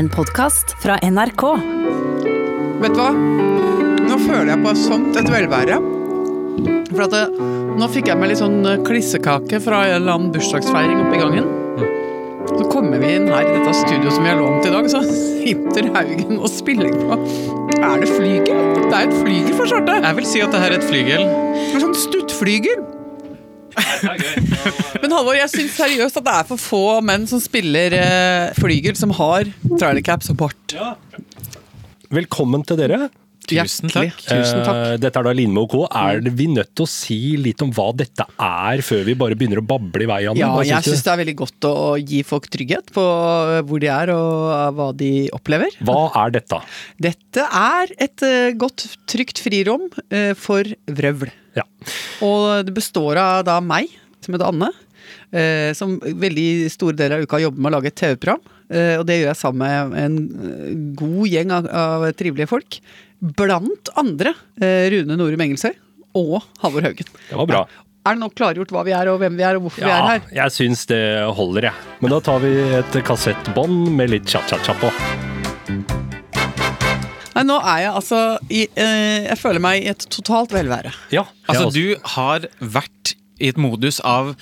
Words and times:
En 0.00 0.08
podkast 0.08 0.76
fra 0.82 0.94
NRK. 1.02 1.42
Vet 2.80 2.94
du 2.94 3.00
hva? 3.02 3.10
Nå 3.12 4.16
føler 4.22 4.48
jeg 4.48 4.60
på 4.62 4.70
sånt 4.80 5.18
et 5.20 5.26
velvære. 5.28 5.76
For 6.86 7.02
at 7.04 7.12
det, 7.12 7.24
nå 7.76 7.88
fikk 7.92 8.08
jeg 8.08 8.16
meg 8.16 8.30
litt 8.30 8.40
sånn 8.40 8.64
eh, 8.64 8.78
klissekake 8.86 9.60
fra 9.60 9.82
en 9.90 9.98
eller 9.98 10.14
annen 10.14 10.30
bursdagsfeiring 10.32 11.02
oppe 11.02 11.18
i 11.18 11.20
gangen. 11.20 11.50
Så 12.48 12.64
kommer 12.72 12.96
vi 13.02 13.10
inn 13.18 13.28
her 13.28 13.44
i 13.44 13.52
dette 13.58 13.74
studioet 13.82 14.16
som 14.16 14.24
vi 14.24 14.32
har 14.32 14.40
lånt 14.40 14.64
i 14.70 14.72
dag, 14.72 14.88
så 14.88 15.02
sitter 15.42 15.90
Haugen 15.98 16.40
og 16.40 16.48
spiller 16.48 16.96
på. 16.96 17.20
Er 17.76 18.00
det 18.00 18.08
flygel? 18.14 18.64
Det 18.86 18.94
er 18.94 19.04
et 19.04 19.18
flygel 19.20 19.52
for 19.52 19.68
svarte. 19.68 20.00
Jeg 20.00 20.20
vil 20.22 20.30
si 20.32 20.40
at 20.46 20.56
det 20.56 20.64
her 20.64 20.78
er 20.78 20.80
et 20.80 20.88
flygel. 20.88 21.28
Det 23.80 24.10
er. 24.14 25.00
Men 25.02 25.14
Halvor, 25.14 25.36
jeg 25.38 25.50
syns 25.52 25.76
seriøst 25.78 26.20
at 26.20 26.26
det 26.26 26.34
er 26.36 26.46
for 26.50 26.60
få 26.60 26.82
menn 27.04 27.26
som 27.30 27.40
spiller 27.42 27.94
eh, 27.96 28.52
flygel, 28.58 28.96
som 28.98 29.12
har 29.16 29.48
trailercaps 29.76 30.30
og 30.34 30.40
bart. 30.44 30.76
Velkommen 32.10 32.64
til 32.66 32.80
dere. 32.80 33.08
Tusen 33.50 33.90
takk. 33.92 34.16
Tusen 34.24 34.62
takk. 34.64 34.78
Eh, 34.92 34.96
Dette 35.02 35.20
er 35.20 35.26
da 35.26 35.32
Lindmo 35.36 35.66
Co. 35.70 35.84
Er 35.90 36.20
vi 36.24 36.46
nødt 36.50 36.72
til 36.78 36.86
å 36.86 36.90
si 36.90 37.18
litt 37.40 37.62
om 37.64 37.72
hva 37.76 37.88
dette 37.96 38.26
er, 38.38 38.82
før 38.86 39.02
vi 39.08 39.16
bare 39.18 39.36
begynner 39.38 39.60
å 39.62 39.66
bable 39.66 40.06
i 40.06 40.10
vei? 40.10 40.20
Ja, 40.38 40.50
jeg 40.66 40.86
syns 40.86 41.04
det 41.06 41.12
er 41.14 41.20
veldig 41.22 41.36
godt 41.42 41.68
å 41.70 41.74
gi 41.98 42.22
folk 42.26 42.48
trygghet 42.52 42.92
på 42.96 43.04
hvor 43.68 43.82
de 43.82 43.90
er 43.92 44.12
og 44.14 44.76
hva 44.78 44.90
de 44.96 45.12
opplever. 45.36 45.74
Hva 45.86 46.06
er 46.24 46.36
dette? 46.38 46.60
Dette 47.10 47.46
er 47.62 47.94
et 47.98 48.26
eh, 48.26 48.52
godt, 48.58 48.86
trygt 49.10 49.42
frirom 49.42 49.88
eh, 50.10 50.32
for 50.38 50.66
vrøvl. 50.90 51.32
Ja. 51.58 51.66
Og 52.26 52.62
det 52.68 52.76
består 52.76 53.18
av 53.20 53.42
da 53.48 53.58
meg, 53.64 53.90
som 54.22 54.36
heter 54.36 54.50
Anne, 54.52 54.70
eh, 55.34 55.70
som 55.76 55.98
veldig 55.98 56.48
store 56.72 56.96
deler 56.98 57.18
av 57.20 57.26
uka 57.28 57.40
jobber 57.42 57.62
med 57.64 57.72
å 57.72 57.76
lage 57.78 57.90
et 57.90 57.98
TV-program. 57.98 58.42
Eh, 58.70 58.94
og 59.00 59.06
det 59.08 59.16
gjør 59.18 59.32
jeg 59.32 59.40
sammen 59.40 59.64
med 59.90 59.96
en 59.98 60.18
eh, 60.46 60.74
god 61.00 61.30
gjeng 61.32 61.54
av, 61.56 61.66
av 61.74 62.04
trivelige 62.18 62.50
folk. 62.52 62.78
Blant 63.20 63.90
andre 64.00 64.32
eh, 64.62 64.88
Rune 64.94 65.16
Norum 65.20 65.42
Engelsøy 65.44 65.74
og 66.16 66.40
Halvor 66.62 66.86
Haugen. 66.88 67.08
Det 67.28 67.36
var 67.36 67.46
bra. 67.50 67.62
Er 68.08 68.16
det 68.16 68.22
nå 68.22 68.30
klargjort 68.32 68.70
hva 68.72 68.80
vi 68.86 68.94
er, 68.96 69.10
og 69.12 69.18
hvem 69.20 69.34
vi 69.36 69.44
er, 69.44 69.58
og 69.58 69.66
hvorfor 69.66 69.84
vi 69.84 69.90
er 69.90 69.92
Ja, 69.92 70.06
her? 70.14 70.22
jeg 70.32 70.54
syns 70.56 70.86
det 70.88 71.00
holder, 71.36 71.66
jeg. 71.68 71.88
Men 72.00 72.14
da 72.14 72.20
tar 72.24 72.40
vi 72.40 72.54
et 72.80 72.96
kassettbånd 73.04 73.90
med 73.98 74.08
litt 74.14 74.24
cha-cha-cha 74.32 74.72
på. 74.80 74.88
Nei, 77.30 77.44
nå 77.46 77.58
er 77.60 77.84
jeg 77.84 77.92
altså 77.94 78.20
i, 78.50 78.64
eh, 78.74 79.28
Jeg 79.28 79.38
føler 79.38 79.62
meg 79.62 79.84
i 79.84 79.90
et 79.92 80.06
totalt 80.10 80.50
velvære. 80.56 80.90
Ja, 81.14 81.26
Altså, 81.48 81.68
du 81.72 81.94
har 82.16 82.48
vært 82.60 83.14
i 83.40 83.48
et 83.52 83.56
modus 83.60 84.00
av 84.04 84.34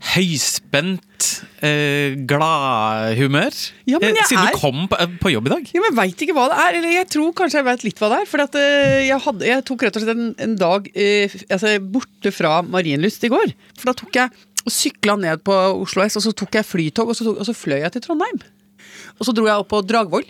høyspent, 0.00 1.26
eh, 1.60 2.16
gladhumør 2.28 3.52
Ja, 3.86 3.98
eh, 4.00 4.16
siden 4.24 4.46
er- 4.46 4.54
du 4.54 4.58
kom 4.58 4.88
på, 4.88 4.96
på 5.20 5.32
jobb 5.32 5.46
i 5.46 5.52
dag. 5.52 5.70
Ja, 5.74 5.82
men 5.84 5.96
veit 5.98 6.16
ikke 6.16 6.34
hva 6.34 6.48
det 6.48 6.58
er. 6.58 6.78
Eller 6.78 6.92
jeg 6.94 7.08
tror 7.12 7.32
kanskje 7.36 7.60
jeg 7.60 7.66
veit 7.68 7.84
litt 7.84 8.00
hva 8.00 8.08
det 8.08 8.20
er. 8.22 8.26
For 8.30 8.40
at, 8.40 8.54
eh, 8.54 9.08
jeg, 9.08 9.20
hadde, 9.20 9.46
jeg 9.46 9.64
tok 9.68 9.82
rett 9.84 9.96
og 9.96 10.02
slett 10.02 10.16
en, 10.16 10.34
en 10.38 10.56
dag 10.56 10.88
eh, 10.94 11.28
altså, 11.50 11.74
borte 11.84 12.32
fra 12.32 12.62
Marienlyst 12.62 13.24
i 13.28 13.32
går. 13.32 13.52
For 13.76 13.92
da 13.92 13.96
tok 14.00 14.20
jeg 14.22 14.30
og 14.60 14.72
sykla 14.72 15.16
ned 15.20 15.44
på 15.44 15.52
Oslo 15.52 16.04
S, 16.04 16.16
og 16.16 16.24
så 16.24 16.32
tok 16.36 16.58
jeg 16.58 16.68
flytog, 16.68 17.08
og 17.08 17.16
så, 17.16 17.24
tok, 17.24 17.40
og 17.40 17.48
så 17.48 17.56
fløy 17.56 17.80
jeg 17.80 17.92
til 17.92 18.04
Trondheim. 18.04 18.40
Og 19.18 19.28
så 19.28 19.34
dro 19.36 19.46
jeg 19.48 19.56
opp 19.56 19.68
på 19.68 19.82
Dragvoll. 19.84 20.24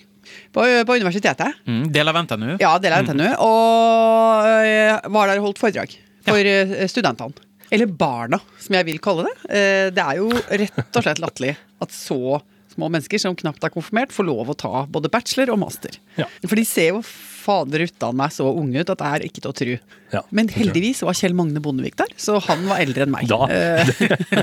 På, 0.55 0.63
på 0.63 0.95
universitetet. 0.95 1.57
Mm, 1.67 1.89
del 1.91 2.07
av 2.07 2.15
NTNU. 2.23 2.57
Ja, 2.63 2.77
del 2.79 2.95
av 2.95 3.03
NTNU. 3.07 3.27
Og 3.43 4.51
eh, 4.63 4.99
var 5.11 5.31
der 5.31 5.41
og 5.41 5.49
holdt 5.51 5.63
foredrag 5.63 5.95
for 6.27 6.39
ja. 6.39 6.87
studentene. 6.91 7.50
Eller 7.71 7.87
barna, 7.87 8.41
som 8.59 8.75
jeg 8.75 8.87
vil 8.89 8.99
kalle 9.03 9.29
det. 9.29 9.35
Eh, 9.51 9.91
Det 9.95 10.03
er 10.05 10.17
jo 10.19 10.31
rett 10.31 10.97
og 10.97 11.03
slett 11.05 11.21
latterlig 11.23 11.57
at 11.81 11.91
så 11.95 12.41
små 12.71 12.89
mennesker 12.91 13.19
som 13.19 13.35
knapt 13.35 13.65
er 13.67 13.73
konfirmert, 13.75 14.13
får 14.15 14.27
lov 14.29 14.53
å 14.53 14.57
ta 14.57 14.85
både 14.87 15.11
bachelor 15.11 15.51
og 15.55 15.59
master. 15.65 15.97
Ja. 16.17 16.27
For 16.47 16.55
de 16.59 16.65
ser 16.65 16.93
jo 16.93 17.01
fader 17.41 17.87
utdan 17.87 18.17
meg 18.21 18.35
så 18.37 18.47
unge 18.53 18.83
ut 18.85 18.93
at 18.93 19.01
det 19.01 19.09
er 19.17 19.25
ikke 19.27 19.41
til 19.45 19.51
å 19.51 19.57
tru. 19.57 19.73
Ja, 20.11 20.21
men 20.35 20.49
heldigvis 20.51 21.01
var 21.07 21.15
Kjell 21.15 21.37
Magne 21.39 21.61
Bondevik 21.63 21.95
der, 22.01 22.11
så 22.19 22.41
han 22.43 22.65
var 22.67 22.81
eldre 22.83 23.05
enn 23.07 23.13
meg. 23.15 23.29
Da. 23.31 23.47
Eh, 23.47 23.93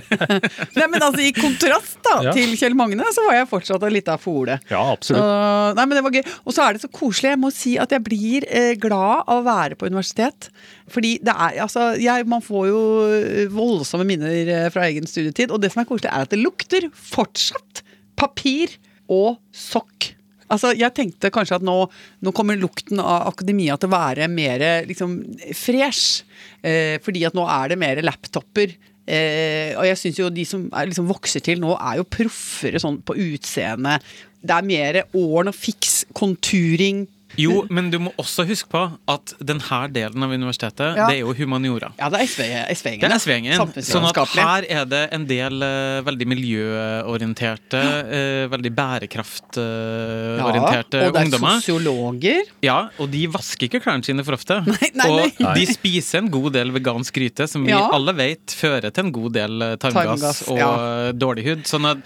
Nei, 0.78 0.86
men 0.88 1.04
altså 1.04 1.24
I 1.26 1.34
kontrast 1.36 1.98
da 2.08 2.16
Ja. 2.28 2.34
til 2.36 2.54
Kjell 2.60 2.76
Magne, 2.80 3.04
så 3.14 3.26
var 3.28 3.36
jeg 3.36 3.50
fortsatt 3.52 3.84
en 3.84 3.94
lita 3.94 4.16
fole. 4.22 4.56
Ja, 4.72 4.80
absolutt. 4.94 5.22
Så, 5.22 5.76
nei, 5.78 5.86
men 5.90 5.98
det 6.00 6.04
var 6.06 6.16
gøy. 6.16 6.24
Og 6.48 6.56
så 6.56 6.64
er 6.66 6.78
det 6.78 6.84
så 6.86 6.92
koselig. 6.94 7.34
Jeg 7.36 7.42
må 7.44 7.52
si 7.54 7.76
at 7.84 7.92
jeg 7.94 8.04
blir 8.08 8.48
eh, 8.48 8.74
glad 8.80 9.26
av 9.28 9.42
å 9.42 9.46
være 9.48 9.76
på 9.80 9.90
universitet. 9.92 10.50
Fordi 10.92 11.18
det 11.28 11.36
er, 11.36 11.60
altså, 11.68 11.90
jeg, 12.00 12.28
man 12.32 12.44
får 12.46 12.68
jo 12.72 12.82
eh, 13.12 13.44
voldsomme 13.54 14.08
minner 14.08 14.70
fra 14.74 14.88
egen 14.88 15.08
studietid. 15.10 15.52
Og 15.52 15.60
det 15.64 15.74
som 15.76 15.84
er 15.84 15.90
koselig, 15.90 16.14
er 16.14 16.28
at 16.30 16.32
det 16.34 16.40
lukter 16.42 16.88
fortsatt 16.96 17.84
papir 18.18 18.78
og 19.12 19.36
sokk. 19.56 20.14
Altså, 20.54 20.72
jeg 20.78 20.96
tenkte 20.96 21.32
kanskje 21.34 21.58
at 21.60 21.66
nå, 21.66 21.76
nå 22.24 22.34
kommer 22.36 22.60
lukten 22.60 23.02
av 23.04 23.28
akademia 23.34 23.76
til 23.80 23.90
å 23.90 23.96
være 23.98 24.30
mer 24.32 24.64
liksom, 24.88 25.18
fresh. 25.58 26.24
Eh, 26.64 26.96
fordi 27.04 27.26
at 27.28 27.36
nå 27.38 27.44
er 27.52 27.74
det 27.74 27.80
mer 27.82 28.02
laptoper. 28.06 28.78
Eh, 29.08 29.72
og 29.80 29.86
jeg 29.88 30.00
syns 30.02 30.18
jo 30.20 30.32
de 30.34 30.44
som 30.48 30.66
er, 30.72 30.90
liksom, 30.90 31.08
vokser 31.12 31.44
til 31.44 31.62
nå, 31.64 31.76
er 31.76 32.00
jo 32.02 32.08
proffere 32.12 32.80
sånn 32.84 33.02
på 33.08 33.16
utseende. 33.28 33.98
Det 34.40 34.56
er 34.56 34.68
mer 34.68 35.02
åren 35.18 35.52
og 35.52 35.58
fiks, 35.58 36.02
konturing. 36.16 37.06
Jo, 37.38 37.66
men 37.70 37.92
du 37.92 38.00
må 38.00 38.12
også 38.18 38.46
huske 38.48 38.70
på 38.72 38.92
at 39.12 39.34
denne 39.44 39.88
delen 39.94 40.24
av 40.24 40.32
universitetet, 40.32 40.96
Ja. 40.98 41.08
det 41.10 41.16
er 41.18 41.20
jo 41.26 41.34
humaniora. 41.36 41.92
Ja, 42.00 42.10
det 42.10 42.20
er 42.22 42.26
SV 42.28 42.42
SV-gjengen. 42.74 43.02
Det 43.04 43.12
er 43.12 43.20
SV-gjengen. 43.20 43.58
Sånn 43.84 44.06
at 44.08 44.18
her 44.34 44.64
er 44.70 44.86
det 44.86 45.10
en 45.14 45.26
del 45.30 45.54
uh, 45.62 46.02
veldig 46.08 46.28
miljøorienterte, 46.34 47.82
uh, 48.08 48.48
veldig 48.54 48.72
bærekraftorienterte 48.78 50.98
ungdommer 51.12 51.18
og 51.18 51.32
det 51.32 51.42
er 51.42 51.62
sosiologer. 51.62 52.42
Ja, 52.66 52.78
og 53.02 53.10
de 53.14 53.24
vasker 53.32 53.68
ikke 53.68 53.82
klærne 53.84 54.06
sine 54.08 54.24
for 54.28 54.34
ofte. 54.38 54.56
Nei, 54.68 54.90
nei, 54.98 55.08
og 55.44 55.50
de 55.58 55.66
spiser 55.70 56.18
en 56.24 56.30
god 56.34 56.52
del 56.58 56.70
vegansk 56.76 57.12
gryte, 57.18 57.44
som 57.50 57.60
vi 57.66 57.72
Ja. 57.74 57.84
alle 57.94 58.14
vet 58.18 58.48
fører 58.58 58.90
til 58.94 59.04
en 59.08 59.12
god 59.16 59.32
del 59.36 59.54
eh, 59.62 59.76
tarmgass, 59.82 60.22
Tarmgass, 60.22 60.40
og 60.52 60.58
ja. 60.60 60.70
eh, 61.08 61.12
dårlig 61.18 61.44
hud. 61.48 61.62
Sånn 61.70 61.86
at 61.90 61.98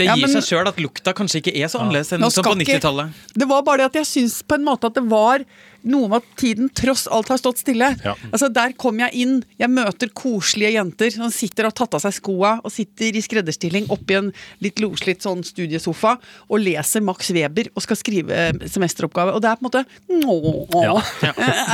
det 0.00 0.08
Ja, 0.08 0.16
gir 0.16 0.26
men- 0.26 0.36
seg 0.40 0.46
sjøl 0.48 0.68
at 0.70 0.78
lukta 0.80 1.12
kanskje 1.16 1.42
ikke 1.42 1.52
er 1.60 1.68
så 1.72 1.80
annerledes 1.82 2.12
enn 2.16 2.24
på 2.24 2.54
90-tallet. 2.56 3.12
Det 3.36 3.48
var 3.50 3.62
bare 3.66 3.82
det 3.84 3.90
at 3.92 3.98
jeg 4.00 4.08
syns 4.08 4.40
på 4.42 4.56
en 4.56 4.64
måte 4.64 4.88
at 4.88 4.96
det 4.96 5.04
var 5.10 5.44
noe 5.88 6.08
med 6.10 6.20
at 6.20 6.30
tiden 6.40 6.70
tross 6.76 7.06
alt 7.10 7.30
har 7.32 7.40
stått 7.40 7.60
stille. 7.62 7.92
Ja. 8.04 8.14
Altså 8.30 8.48
Der 8.52 8.74
kom 8.78 8.98
jeg 9.00 9.14
inn, 9.22 9.38
jeg 9.60 9.70
møter 9.72 10.10
koselige 10.16 10.74
jenter 10.76 11.12
som 11.14 11.30
sitter 11.34 11.66
og 11.66 11.72
har 11.72 11.78
tatt 11.82 11.96
av 11.98 12.04
seg 12.04 12.16
skoa 12.18 12.56
og 12.64 12.72
sitter 12.74 13.16
i 13.16 13.22
skredderstilling 13.24 13.88
oppi 13.94 14.18
en 14.18 14.32
litt 14.64 14.80
loslitt 14.82 15.22
sånn 15.24 15.44
studiesofa 15.46 16.16
og 16.48 16.60
leser 16.62 17.04
Max 17.04 17.30
Weber 17.34 17.70
og 17.74 17.84
skal 17.84 17.98
skrive 18.00 18.40
semesteroppgave. 18.70 19.34
Og 19.36 19.42
det 19.44 19.50
er 19.52 19.60
på 19.60 19.64
en 19.64 19.70
måte 19.70 19.84
Nå, 20.10 20.36
Ja. 20.80 20.96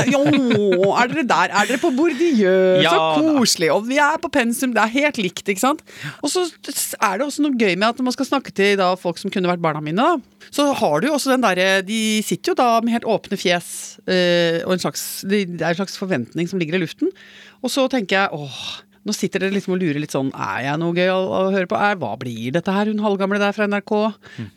Ja. 0.06 0.21
er 0.22 1.09
dere 1.11 1.25
der? 1.27 1.50
Er 1.50 1.66
dere 1.69 1.81
på 1.83 1.91
Bourdieu? 1.97 2.83
Så 2.84 3.00
koselig. 3.37 3.71
Og 3.75 3.87
vi 3.89 3.99
er 4.03 4.19
på 4.22 4.31
pensum, 4.33 4.75
det 4.77 4.83
er 4.83 4.93
helt 5.00 5.19
likt, 5.21 5.47
ikke 5.49 5.62
sant? 5.62 5.83
Og 6.22 6.31
så 6.33 6.47
er 6.47 7.19
det 7.19 7.27
også 7.27 7.45
noe 7.45 7.56
gøy 7.59 7.75
med 7.77 7.89
at 7.91 7.99
når 8.00 8.09
man 8.11 8.16
skal 8.16 8.28
snakke 8.28 8.53
til 8.56 8.77
da, 8.81 8.93
folk 9.00 9.19
som 9.21 9.33
kunne 9.33 9.50
vært 9.50 9.62
barna 9.65 9.83
mine, 9.84 9.97
da, 9.97 10.47
så 10.55 10.69
har 10.78 11.00
du 11.03 11.09
jo 11.09 11.15
også 11.16 11.33
den 11.33 11.43
derre 11.43 11.81
De 11.87 12.22
sitter 12.27 12.53
jo 12.53 12.59
da 12.59 12.69
med 12.84 12.95
helt 12.95 13.09
åpne 13.09 13.39
fjes, 13.41 13.96
eh, 13.96 13.96
og 14.06 14.72
en 14.77 14.83
slags, 14.83 15.03
det 15.27 15.44
er 15.59 15.72
en 15.72 15.81
slags 15.81 15.97
forventning 15.99 16.47
som 16.50 16.61
ligger 16.62 16.78
i 16.78 16.83
luften. 16.84 17.11
Og 17.65 17.72
så 17.72 17.87
tenker 17.91 18.21
jeg 18.21 18.37
åh, 18.37 18.61
nå 19.06 19.15
sitter 19.15 19.44
dere 19.44 19.55
liksom 19.55 19.77
og 19.77 19.81
lurer 19.81 20.00
litt 20.03 20.15
sånn 20.15 20.33
Er 20.34 20.65
jeg 20.65 20.81
noe 20.83 20.94
gøy 20.97 21.11
å, 21.15 21.19
å 21.22 21.41
høre 21.55 21.69
på? 21.71 21.78
Er, 21.78 21.99
hva 22.00 22.12
blir 22.19 22.50
dette 22.56 22.75
her, 22.75 22.91
hun 22.91 23.03
halvgamle 23.05 23.39
der 23.43 23.55
fra 23.55 23.69
NRK? 23.71 23.93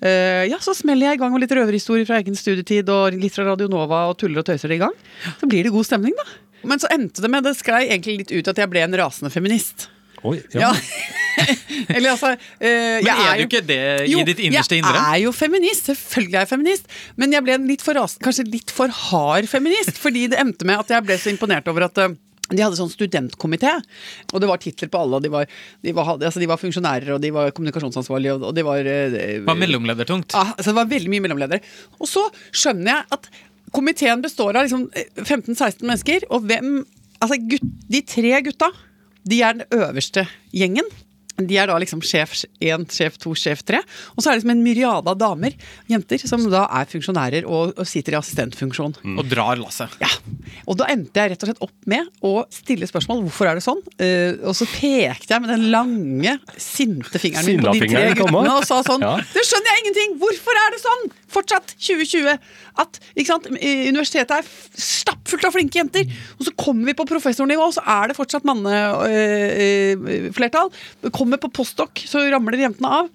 Eh, 0.02 0.46
ja, 0.50 0.58
så 0.64 0.74
smeller 0.78 1.12
jeg 1.12 1.20
i 1.20 1.22
gang 1.22 1.34
med 1.36 1.44
litt 1.44 1.54
røverhistorier 1.54 2.10
fra 2.10 2.18
egen 2.22 2.38
studietid 2.38 2.90
og 2.94 3.18
litt 3.20 3.36
fra 3.36 3.46
Radio 3.52 3.70
Nova 3.72 4.08
og 4.10 4.18
tuller 4.22 4.42
og 4.42 4.50
tøyser 4.50 4.74
det 4.74 4.80
i 4.80 4.84
gang. 4.84 4.96
Så 5.38 5.50
blir 5.50 5.68
det 5.68 5.74
god 5.76 5.86
stemning, 5.86 6.18
da. 6.18 6.26
Men 6.70 6.82
så 6.82 6.90
endte 6.92 7.24
det 7.24 7.30
med 7.32 7.46
Det 7.46 7.54
sklei 7.56 7.86
egentlig 7.88 8.18
litt 8.24 8.34
ut 8.34 8.50
at 8.52 8.58
jeg 8.60 8.72
ble 8.74 8.84
en 8.84 8.98
rasende 9.00 9.32
feminist. 9.32 9.88
Oi, 10.28 10.38
Ja. 10.54 10.70
ja. 10.70 10.74
Eller 11.96 12.12
altså 12.12 12.34
eh, 12.34 13.00
Men 13.00 13.08
er, 13.08 13.20
er 13.32 13.38
du 13.40 13.46
ikke 13.46 13.62
det 13.64 13.82
i 14.12 14.24
ditt 14.28 14.42
innerste 14.44 14.76
indre? 14.76 14.92
Jeg 14.98 15.22
er 15.22 15.22
jo 15.24 15.32
feminist, 15.32 15.88
selvfølgelig 15.88 16.36
er 16.36 16.44
jeg 16.44 16.50
feminist. 16.52 16.90
Men 17.22 17.36
jeg 17.36 17.46
ble 17.46 17.54
en 17.56 17.68
litt 17.70 17.84
for 17.86 17.96
rasende, 17.96 18.26
kanskje 18.26 18.48
litt 18.52 18.74
for 18.76 18.92
hard 18.92 19.48
feminist. 19.48 19.96
Fordi 20.04 20.26
det 20.34 20.42
endte 20.42 20.68
med 20.68 20.82
at 20.82 20.92
jeg 20.92 21.06
ble 21.08 21.16
så 21.22 21.32
imponert 21.32 21.70
over 21.72 21.88
at 21.88 22.02
eh, 22.04 22.18
de 22.50 22.64
hadde 22.66 22.80
sånn 22.80 22.90
studentkomité, 22.90 23.76
og 24.34 24.42
det 24.42 24.48
var 24.50 24.58
titler 24.58 24.90
på 24.90 24.98
alle. 25.04 25.20
og 25.20 25.24
De 25.24 25.30
var, 25.32 25.46
de 25.86 25.92
var, 25.94 26.16
altså 26.18 26.42
de 26.42 26.48
var 26.50 26.58
funksjonærer, 26.58 27.12
og 27.14 27.22
de 27.22 27.30
var 27.36 27.52
kommunikasjonsansvarlige, 27.54 28.40
og, 28.40 28.48
og 28.50 28.56
de 28.58 28.64
var 28.66 28.82
Det 28.84 29.28
Var 29.46 29.60
mellomledertungt. 29.64 30.34
ja, 30.34 30.48
altså 30.56 30.72
det 30.74 30.80
var 30.80 30.90
veldig 30.90 31.12
mye 31.14 31.26
mellomledere. 31.28 31.62
Og 32.02 32.10
så 32.10 32.26
skjønner 32.50 32.90
jeg 32.96 33.06
at 33.20 33.30
komiteen 33.76 34.24
består 34.26 34.58
av 34.58 34.66
liksom 34.66 34.88
15-16 35.22 35.86
mennesker, 35.86 36.26
og 36.34 36.50
hvem 36.50 36.82
Altså 37.20 37.36
gutt, 37.52 37.66
de 37.92 38.00
tre 38.08 38.30
gutta, 38.46 38.70
de 39.28 39.44
er 39.44 39.60
den 39.60 39.80
øverste 39.82 40.28
gjengen. 40.56 40.88
De 41.40 41.56
er 41.56 41.70
da 41.70 41.78
liksom 41.80 42.02
sjef 42.04 42.34
1, 42.60 42.82
sjef 42.92 43.16
2, 43.24 43.34
sjef 43.40 43.62
3. 43.64 43.80
Og 44.16 44.20
så 44.20 44.28
er 44.28 44.34
det 44.36 44.42
liksom 44.42 44.52
en 44.52 44.64
myriade 44.66 45.08
av 45.08 45.16
damer, 45.20 45.54
jenter, 45.88 46.20
som 46.28 46.44
da 46.52 46.66
er 46.82 46.90
funksjonærer 46.92 47.48
og, 47.48 47.78
og 47.80 47.88
sitter 47.88 48.18
i 48.18 48.20
assistentfunksjon. 48.20 48.98
Og 49.16 49.22
drar 49.32 49.60
lasset. 49.62 49.94
Ja, 50.04 50.10
Og 50.68 50.76
da 50.82 50.90
endte 50.92 51.22
jeg 51.24 51.32
rett 51.32 51.46
og 51.46 51.52
slett 51.52 51.64
opp 51.64 51.88
med 51.90 52.10
å 52.28 52.34
stille 52.52 52.90
spørsmål 52.90 53.24
hvorfor 53.28 53.52
er 53.52 53.60
det 53.60 53.64
sånn. 53.64 53.80
Uh, 54.02 54.36
og 54.50 54.58
så 54.58 54.68
pekte 54.68 55.32
jeg 55.32 55.46
med 55.46 55.54
den 55.54 55.70
lange, 55.72 56.36
sinte 56.60 57.22
fingeren 57.24 57.48
min 57.48 57.64
på 57.64 57.72
de 57.78 57.88
tre 57.88 58.06
guttene 58.20 58.58
og 58.58 58.68
sa 58.68 58.82
sånn 58.84 59.06
Ja. 59.08 59.16
Det 59.24 59.46
skjønner 59.48 59.72
jeg 59.72 59.86
ingenting! 59.86 60.20
Hvorfor 60.20 60.60
er 60.66 60.76
det 60.76 60.84
sånn? 60.84 61.08
Fortsatt 61.32 61.76
2020 61.78 62.38
at 62.84 63.00
sant, 63.28 63.46
universitetet 63.50 64.32
er 64.40 64.46
stappfullt 64.80 65.46
av 65.48 65.54
flinke 65.56 65.80
jenter. 65.80 66.04
Og 66.38 66.44
så 66.48 66.52
kommer 66.60 66.84
vi 66.90 67.00
på 67.00 67.10
professornivå, 67.10 67.66
så 67.76 67.82
er 67.86 68.04
det 68.10 68.20
fortsatt 68.20 68.48
manneflertall. 68.50 70.70
Kommer 71.16 71.38
på 71.42 71.56
postdok, 71.62 71.94
så 72.10 72.18
ramler 72.30 72.66
jentene 72.66 72.90
av. 73.02 73.06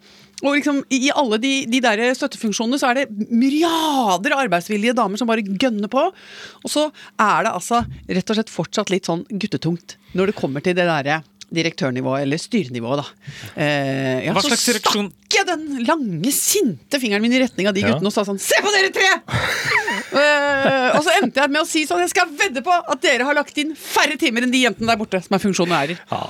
Og 0.45 0.59
liksom, 0.59 0.83
I 0.93 1.09
alle 1.15 1.39
de, 1.41 1.53
de 1.71 1.81
der 1.83 2.03
støttefunksjonene 2.17 2.79
så 2.81 2.91
er 2.91 2.95
det 3.01 3.31
myriader 3.31 4.35
av 4.35 4.43
arbeidsvillige 4.45 4.97
damer 4.97 5.17
som 5.21 5.29
bare 5.31 5.47
gønner 5.47 5.89
på. 5.93 6.03
Og 6.65 6.71
så 6.71 6.83
er 7.21 7.39
det 7.47 7.55
altså 7.55 7.77
rett 7.85 8.31
og 8.31 8.37
slett 8.39 8.53
fortsatt 8.53 8.93
litt 8.93 9.07
sånn 9.09 9.25
guttetungt 9.31 9.97
når 10.15 10.31
det 10.31 10.39
kommer 10.39 10.61
til 10.65 10.77
det 10.77 10.87
derre 10.87 11.23
direktørnivået, 11.53 12.23
eller 12.23 12.37
styrenivået, 12.41 13.03
da. 13.03 13.31
Eh, 13.57 14.25
ja, 14.27 14.33
Hva 14.33 14.43
så 14.45 14.49
reaksjon? 14.55 15.11
Så 15.11 15.11
stakk 15.11 15.37
jeg 15.39 15.47
den 15.51 15.85
lange, 15.87 16.33
sinte 16.33 17.01
fingeren 17.03 17.23
min 17.23 17.33
i 17.35 17.41
retning 17.43 17.69
av 17.69 17.75
de 17.75 17.81
Ja. 17.85 17.93
guttene 17.93 18.07
og 18.07 18.13
sa 18.15 18.23
sånn 18.25 18.39
Se 18.41 18.55
på 18.63 18.71
dere 18.73 18.91
tre! 18.95 19.11
Eh, 20.15 20.97
og 20.97 21.03
så 21.05 21.13
endte 21.19 21.41
jeg 21.43 21.51
med 21.51 21.61
å 21.63 21.67
si 21.69 21.83
sånn 21.89 22.01
Jeg 22.05 22.13
skal 22.13 22.29
vedde 22.39 22.63
på 22.65 22.71
at 22.75 23.01
dere 23.03 23.27
har 23.27 23.35
lagt 23.37 23.57
inn 23.61 23.73
færre 23.79 24.15
timer 24.21 24.45
enn 24.47 24.53
de 24.55 24.61
jentene 24.65 24.91
der 24.93 24.99
borte 25.01 25.21
som 25.25 25.35
er 25.37 25.43
funksjonærer. 25.43 25.99
Ja, 26.13 26.21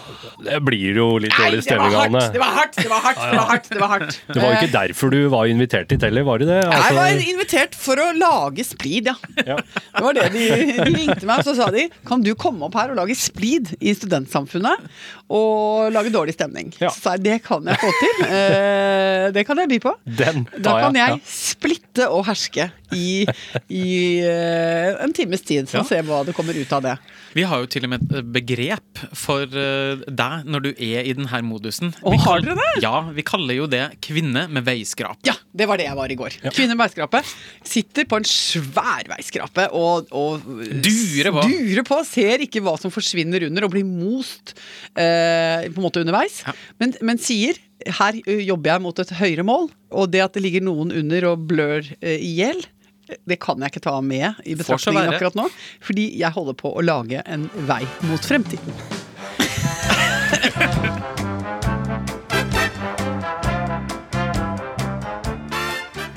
det 0.47 0.61
blir 0.65 0.97
jo 1.01 1.09
litt 1.23 1.35
dårlig 1.37 1.63
stemning, 1.67 1.95
av 1.99 2.17
Det 2.35 2.41
var 2.43 2.55
hardt! 2.59 2.79
Det 2.81 2.91
var 2.91 3.05
hardt! 3.05 3.21
Det 3.25 3.37
var 3.39 3.49
hardt, 3.51 3.69
det 3.75 3.81
var 3.83 3.93
hardt. 3.95 4.19
Det 4.29 4.41
var 4.41 4.55
jo 4.55 4.59
ikke 4.63 4.73
derfor 4.77 5.13
du 5.15 5.19
var 5.33 5.51
invitert 5.53 5.91
dit 5.93 6.07
heller, 6.09 6.25
var 6.27 6.41
det 6.43 6.49
det? 6.51 6.61
Jeg 6.63 6.73
Altså, 6.79 6.95
var 6.99 7.25
invitert 7.35 7.77
for 7.79 8.01
å 8.05 8.09
lage 8.17 8.65
splid, 8.67 9.11
ja. 9.13 9.17
Ja. 9.45 9.59
Det 9.61 10.05
var 10.07 10.17
det 10.17 10.29
de, 10.35 10.45
de 10.81 10.89
ringte 10.95 11.29
meg, 11.29 11.43
og 11.43 11.49
så 11.51 11.55
sa 11.59 11.69
de 11.75 11.87
Kan 12.09 12.23
du 12.25 12.33
komme 12.39 12.65
opp 12.69 12.77
her 12.79 12.93
og 12.95 12.99
lage 13.03 13.17
splid 13.19 13.75
i 13.81 13.93
studentsamfunnet? 13.97 14.89
Og 15.35 15.91
lage 15.95 16.13
dårlig 16.15 16.35
stemning. 16.37 16.73
Ja. 16.81 16.91
Så 16.93 17.01
sa 17.05 17.15
jeg 17.17 17.25
det 17.25 17.37
kan 17.47 17.65
jeg 17.69 17.79
få 17.81 17.91
til. 18.01 18.25
Uh, 18.29 19.27
det 19.35 19.45
kan 19.49 19.61
jeg 19.63 19.71
by 19.75 19.79
på. 19.85 19.95
Den 20.05 20.45
Da 20.59 20.65
tar 20.75 20.83
kan 20.89 20.99
jeg 21.01 21.15
Ja. 21.15 21.19
splitte 21.29 22.09
og 22.13 22.25
herske 22.29 22.69
i, 22.95 23.25
i 23.75 24.21
eh, 24.23 24.95
en 25.03 25.13
times 25.17 25.43
tid, 25.43 25.67
så 25.69 25.81
Ja. 25.81 25.85
se 25.89 25.99
hva 26.07 26.21
det 26.27 26.35
kommer 26.37 26.55
ut 26.55 26.73
av 26.77 26.83
det. 26.85 26.93
Vi 27.35 27.43
har 27.43 27.59
jo 27.59 27.67
til 27.67 27.83
og 27.89 27.91
med 27.91 28.05
et 28.15 28.29
begrep 28.31 29.01
for 29.19 29.43
eh, 29.43 30.05
deg 30.07 30.45
når 30.47 30.63
du 30.63 30.69
er 30.77 31.03
i 31.03 31.15
denne 31.19 31.41
modusen. 31.43 31.91
Å, 32.07 32.13
har 32.23 32.45
dere 32.45 32.55
det? 32.61 32.69
Ja, 32.85 33.01
vi 33.17 33.25
kaller 33.27 33.57
jo 33.59 33.67
det 33.67 33.83
kvinne 34.05 34.47
med 34.55 34.63
veiskrap. 34.69 35.19
Ja, 35.27 35.35
det 35.51 35.67
var 35.67 35.81
det 35.83 35.89
jeg 35.89 35.99
var 35.99 36.15
i 36.15 36.19
går. 36.21 36.37
Kvinne 36.55 36.77
med 36.79 36.85
veiskrape. 36.87 37.25
Sitter 37.67 38.07
på 38.07 38.21
en 38.23 38.29
svær 38.31 39.11
veiskrape 39.11 39.67
og, 39.75 40.07
og 40.15 40.47
Durer 40.85 41.33
på. 41.35 41.43
durer 41.51 41.83
på. 41.91 41.99
Ser 42.07 42.47
ikke 42.47 42.63
hva 42.63 42.77
som 42.79 42.95
forsvinner 42.95 43.49
under, 43.49 43.67
og 43.67 43.75
blir 43.75 43.85
most 43.89 44.55
eh, 44.95 45.67
på 45.75 45.81
en 45.81 45.87
måte 45.89 46.05
underveis. 46.05 46.45
Ja. 46.47 46.55
Men, 46.79 46.95
men 47.03 47.19
sier 47.23 47.59
her 47.99 48.17
jobber 48.23 48.71
jeg 48.77 48.81
mot 48.87 49.01
et 49.03 49.11
høyere 49.19 49.43
mål, 49.45 49.67
og 49.93 50.07
det 50.15 50.23
at 50.25 50.37
det 50.39 50.45
ligger 50.47 50.63
noen 50.65 50.93
under 50.95 51.27
og 51.33 51.43
blør 51.51 51.83
eh, 51.99 52.15
i 52.23 52.31
hjel, 52.39 52.63
det 53.25 53.39
kan 53.43 53.61
jeg 53.61 53.75
ikke 53.75 53.85
ta 53.85 53.99
med 54.05 54.41
i 54.45 54.57
betraktningen 54.59 55.15
akkurat 55.15 55.39
nå. 55.39 55.49
Fordi 55.85 56.09
jeg 56.21 56.35
holder 56.35 56.59
på 56.59 56.75
å 56.75 56.85
lage 56.85 57.25
en 57.27 57.49
vei 57.69 57.83
mot 58.09 58.25
fremtiden. 58.25 58.75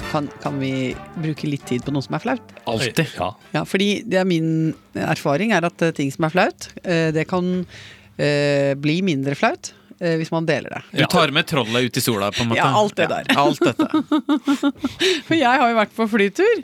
Kan, 0.08 0.30
kan 0.42 0.56
vi 0.60 0.96
bruke 1.20 1.50
litt 1.50 1.66
tid 1.68 1.84
på 1.86 1.92
noe 1.92 2.02
som 2.02 2.16
er 2.16 2.22
flaut? 2.24 2.54
Alltid. 2.70 3.04
Ja. 3.20 3.28
Ja, 3.54 3.64
fordi 3.68 4.02
det 4.08 4.22
er 4.22 4.28
min 4.28 4.74
erfaring 4.96 5.52
er 5.54 5.68
at 5.68 5.84
eh, 5.84 5.92
ting 5.94 6.10
som 6.14 6.26
er 6.26 6.34
flaut, 6.34 6.70
eh, 6.88 7.10
det 7.14 7.28
kan 7.30 7.68
eh, 8.16 8.72
bli 8.80 9.02
mindre 9.06 9.36
flaut 9.38 9.74
hvis 9.98 10.30
man 10.34 10.46
deler 10.46 10.78
det. 10.78 10.82
Du 11.00 11.06
tar 11.10 11.34
med 11.34 11.48
trollet 11.50 11.88
ut 11.88 11.98
i 11.98 12.04
sola, 12.04 12.30
på 12.32 12.44
en 12.44 12.52
måte. 12.52 12.62
Ja, 12.62 12.70
alt 12.78 12.96
det 13.00 13.08
der. 13.10 13.32
alt 13.38 13.64
dette. 13.64 13.88
For 15.28 15.36
jeg 15.38 15.64
har 15.64 15.72
jo 15.72 15.80
vært 15.80 15.98
på 15.98 16.08
flytur, 16.12 16.64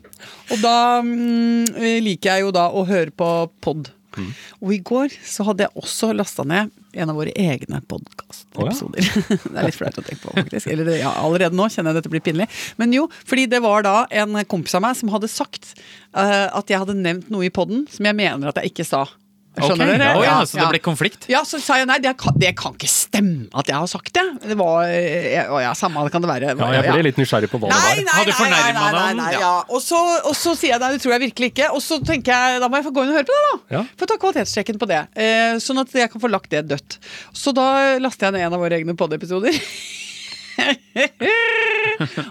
og 0.54 0.64
da 0.64 0.78
mm, 1.02 1.74
liker 2.06 2.36
jeg 2.36 2.46
jo 2.48 2.54
da 2.56 2.70
å 2.70 2.86
høre 2.90 3.14
på 3.16 3.34
pod. 3.64 3.90
Mm. 4.14 4.30
Og 4.62 4.74
i 4.76 4.80
går 4.86 5.14
så 5.26 5.46
hadde 5.48 5.66
jeg 5.66 5.84
også 5.84 6.12
lasta 6.14 6.46
ned 6.48 6.72
en 6.94 7.10
av 7.10 7.18
våre 7.18 7.34
egne 7.40 7.80
podkastepisoder. 7.90 9.08
det 9.48 9.58
er 9.58 9.68
litt 9.68 9.78
flaut 9.78 9.98
å 9.98 10.04
tenke 10.06 10.22
på, 10.22 10.36
faktisk. 10.38 10.70
Eller 10.70 10.88
det, 10.88 11.00
ja, 11.02 11.14
allerede 11.24 11.58
nå 11.58 11.68
kjenner 11.74 11.92
jeg 11.92 12.02
dette 12.02 12.14
blir 12.14 12.24
pinlig. 12.26 12.48
Men 12.78 12.94
jo, 12.94 13.08
fordi 13.26 13.48
det 13.50 13.64
var 13.66 13.86
da 13.88 13.96
en 14.14 14.38
kompis 14.50 14.78
av 14.78 14.86
meg 14.86 14.98
som 15.00 15.12
hadde 15.14 15.32
sagt 15.32 15.74
uh, 16.14 16.54
at 16.54 16.70
jeg 16.70 16.84
hadde 16.84 17.00
nevnt 17.00 17.32
noe 17.34 17.48
i 17.48 17.54
poden 17.54 17.88
som 17.92 18.10
jeg 18.10 18.20
mener 18.20 18.52
at 18.52 18.62
jeg 18.62 18.74
ikke 18.74 18.88
sa. 18.88 19.08
Skjønner 19.54 19.86
okay. 19.86 20.00
dere? 20.02 20.14
å 20.18 20.22
ja, 20.26 20.38
så 20.50 20.58
det 20.58 20.64
ble 20.72 20.80
konflikt? 20.82 21.28
Ja, 21.30 21.44
så 21.46 21.60
sa 21.62 21.76
jeg 21.78 21.86
nei, 21.86 22.00
det 22.02 22.16
kan, 22.18 22.34
det 22.42 22.56
kan 22.58 22.74
ikke 22.74 22.88
stemme 22.90 23.46
at 23.54 23.68
jeg 23.70 23.78
har 23.78 23.90
sagt 23.92 24.10
det. 24.16 24.24
Det 24.50 24.56
var 24.58 24.88
jeg, 24.90 25.44
Å 25.46 25.60
ja, 25.62 25.76
samme 25.78 26.02
det 26.08 26.14
kan 26.16 26.24
det 26.26 26.30
være. 26.32 26.56
ja, 26.58 26.70
jeg 26.74 26.86
ble 26.88 27.04
litt 27.06 27.20
nysgjerrig 27.22 27.52
på 27.52 27.60
hva 27.62 27.70
det 27.70 27.78
var. 27.78 28.02
nei, 28.02 28.06
Hadde 28.10 28.26
du 28.26 28.32
nei, 28.32 28.38
fornærmet 28.40 28.80
nei, 28.80 28.90
nei, 28.98 29.12
nei, 29.20 29.28
Ja. 29.36 29.42
ja. 29.44 29.52
Og, 29.70 29.78
så, 29.86 30.00
og 30.26 30.34
så 30.40 30.56
sier 30.58 30.74
jeg 30.74 30.82
nei, 30.82 30.90
det 30.96 31.04
tror 31.04 31.14
jeg 31.16 31.22
virkelig 31.28 31.52
ikke. 31.54 31.68
Og 31.78 31.84
så 31.86 32.00
tenker 32.02 32.34
jeg 32.34 32.64
da 32.64 32.70
må 32.72 32.80
jeg 32.82 32.88
få 32.88 32.94
gå 32.98 33.04
inn 33.06 33.14
og 33.14 33.20
høre 33.20 33.30
på 33.30 33.36
det, 33.38 33.44
da. 33.46 33.54
Ja. 33.78 33.82
Få 34.02 34.10
ta 34.10 34.18
kvalitetssjekken 34.24 34.82
på 34.82 34.90
det. 34.90 35.04
Eh, 35.14 35.54
sånn 35.62 35.78
at 35.84 35.94
jeg 36.02 36.10
kan 36.14 36.24
få 36.24 36.32
lagt 36.34 36.50
det 36.54 36.66
dødt. 36.72 36.98
Så 37.38 37.54
da 37.54 37.68
laster 38.02 38.32
jeg 38.32 38.40
ned 38.40 38.48
en 38.48 38.58
av 38.58 38.64
våre 38.66 38.82
egne 38.82 38.98
pod-episoder. 38.98 39.54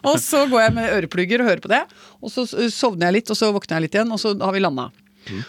og 0.08 0.16
så 0.22 0.42
går 0.50 0.60
jeg 0.66 0.74
med 0.76 0.90
øreplugger 0.98 1.42
og 1.42 1.48
hører 1.52 1.62
på 1.62 1.70
det. 1.70 1.80
Og 2.22 2.30
så 2.34 2.44
sovner 2.50 3.08
jeg 3.10 3.20
litt, 3.20 3.30
og 3.30 3.38
så 3.38 3.50
våkner 3.54 3.78
jeg 3.78 3.86
litt 3.86 3.96
igjen, 3.98 4.10
og 4.14 4.18
så 4.22 4.34
har 4.42 4.54
vi 4.54 4.62
landa. 4.62 4.88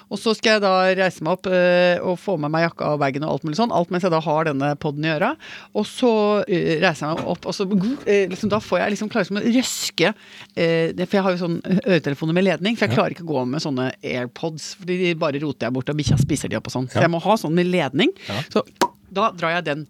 Og 0.10 0.20
så 0.22 0.34
skal 0.38 0.58
jeg 0.58 0.64
da 0.64 0.74
reise 0.98 1.26
meg 1.26 1.38
opp 1.38 1.50
uh, 1.52 2.04
og 2.10 2.18
få 2.22 2.38
med 2.42 2.54
meg 2.54 2.68
jakka 2.68 2.94
og 2.94 3.02
bagen 3.02 3.26
og 3.26 3.36
alt 3.36 3.48
mulig 3.48 3.60
sånn. 3.60 3.74
Alt 3.76 3.94
mens 3.94 4.06
jeg 4.06 4.14
da 4.14 4.22
har 4.24 4.48
denne 4.50 4.72
poden 4.82 5.08
i 5.08 5.12
øra. 5.14 5.34
Og 5.78 5.88
så 5.90 6.14
uh, 6.42 6.72
reiser 6.84 7.08
jeg 7.08 7.20
meg 7.20 7.32
opp, 7.36 7.48
og 7.50 7.58
så 7.58 7.68
uh, 7.68 8.08
liksom, 8.32 8.52
da 8.54 8.62
får 8.64 8.84
jeg 8.84 8.96
liksom 8.96 9.12
klare 9.14 9.30
som 9.30 9.40
å 9.40 9.44
røske 9.44 10.14
For 10.54 11.16
jeg 11.18 11.24
har 11.26 11.34
jo 11.34 11.42
sånn 11.42 11.60
øretelefoner 11.66 12.36
med 12.38 12.46
ledning, 12.48 12.78
for 12.78 12.88
jeg 12.88 12.96
klarer 12.98 13.16
ikke 13.16 13.26
å 13.26 13.32
gå 13.34 13.46
med 13.50 13.64
sånne 13.64 13.90
AirPods. 14.00 14.74
Fordi 14.82 15.00
de 15.02 15.14
bare 15.20 15.42
roter 15.44 15.68
jeg 15.68 15.76
bort, 15.76 15.92
og 15.92 16.00
bikkja 16.00 16.20
spiser 16.22 16.52
de 16.52 16.60
opp 16.60 16.70
og 16.70 16.76
sånn. 16.76 16.90
Så 16.92 17.04
jeg 17.04 17.12
må 17.14 17.22
ha 17.24 17.38
sånn 17.40 17.56
med 17.58 17.70
ledning. 17.72 18.14
Ja. 18.30 18.42
Så 18.54 18.66
da 19.14 19.30
drar 19.38 19.58
jeg 19.58 19.68
den 19.70 19.88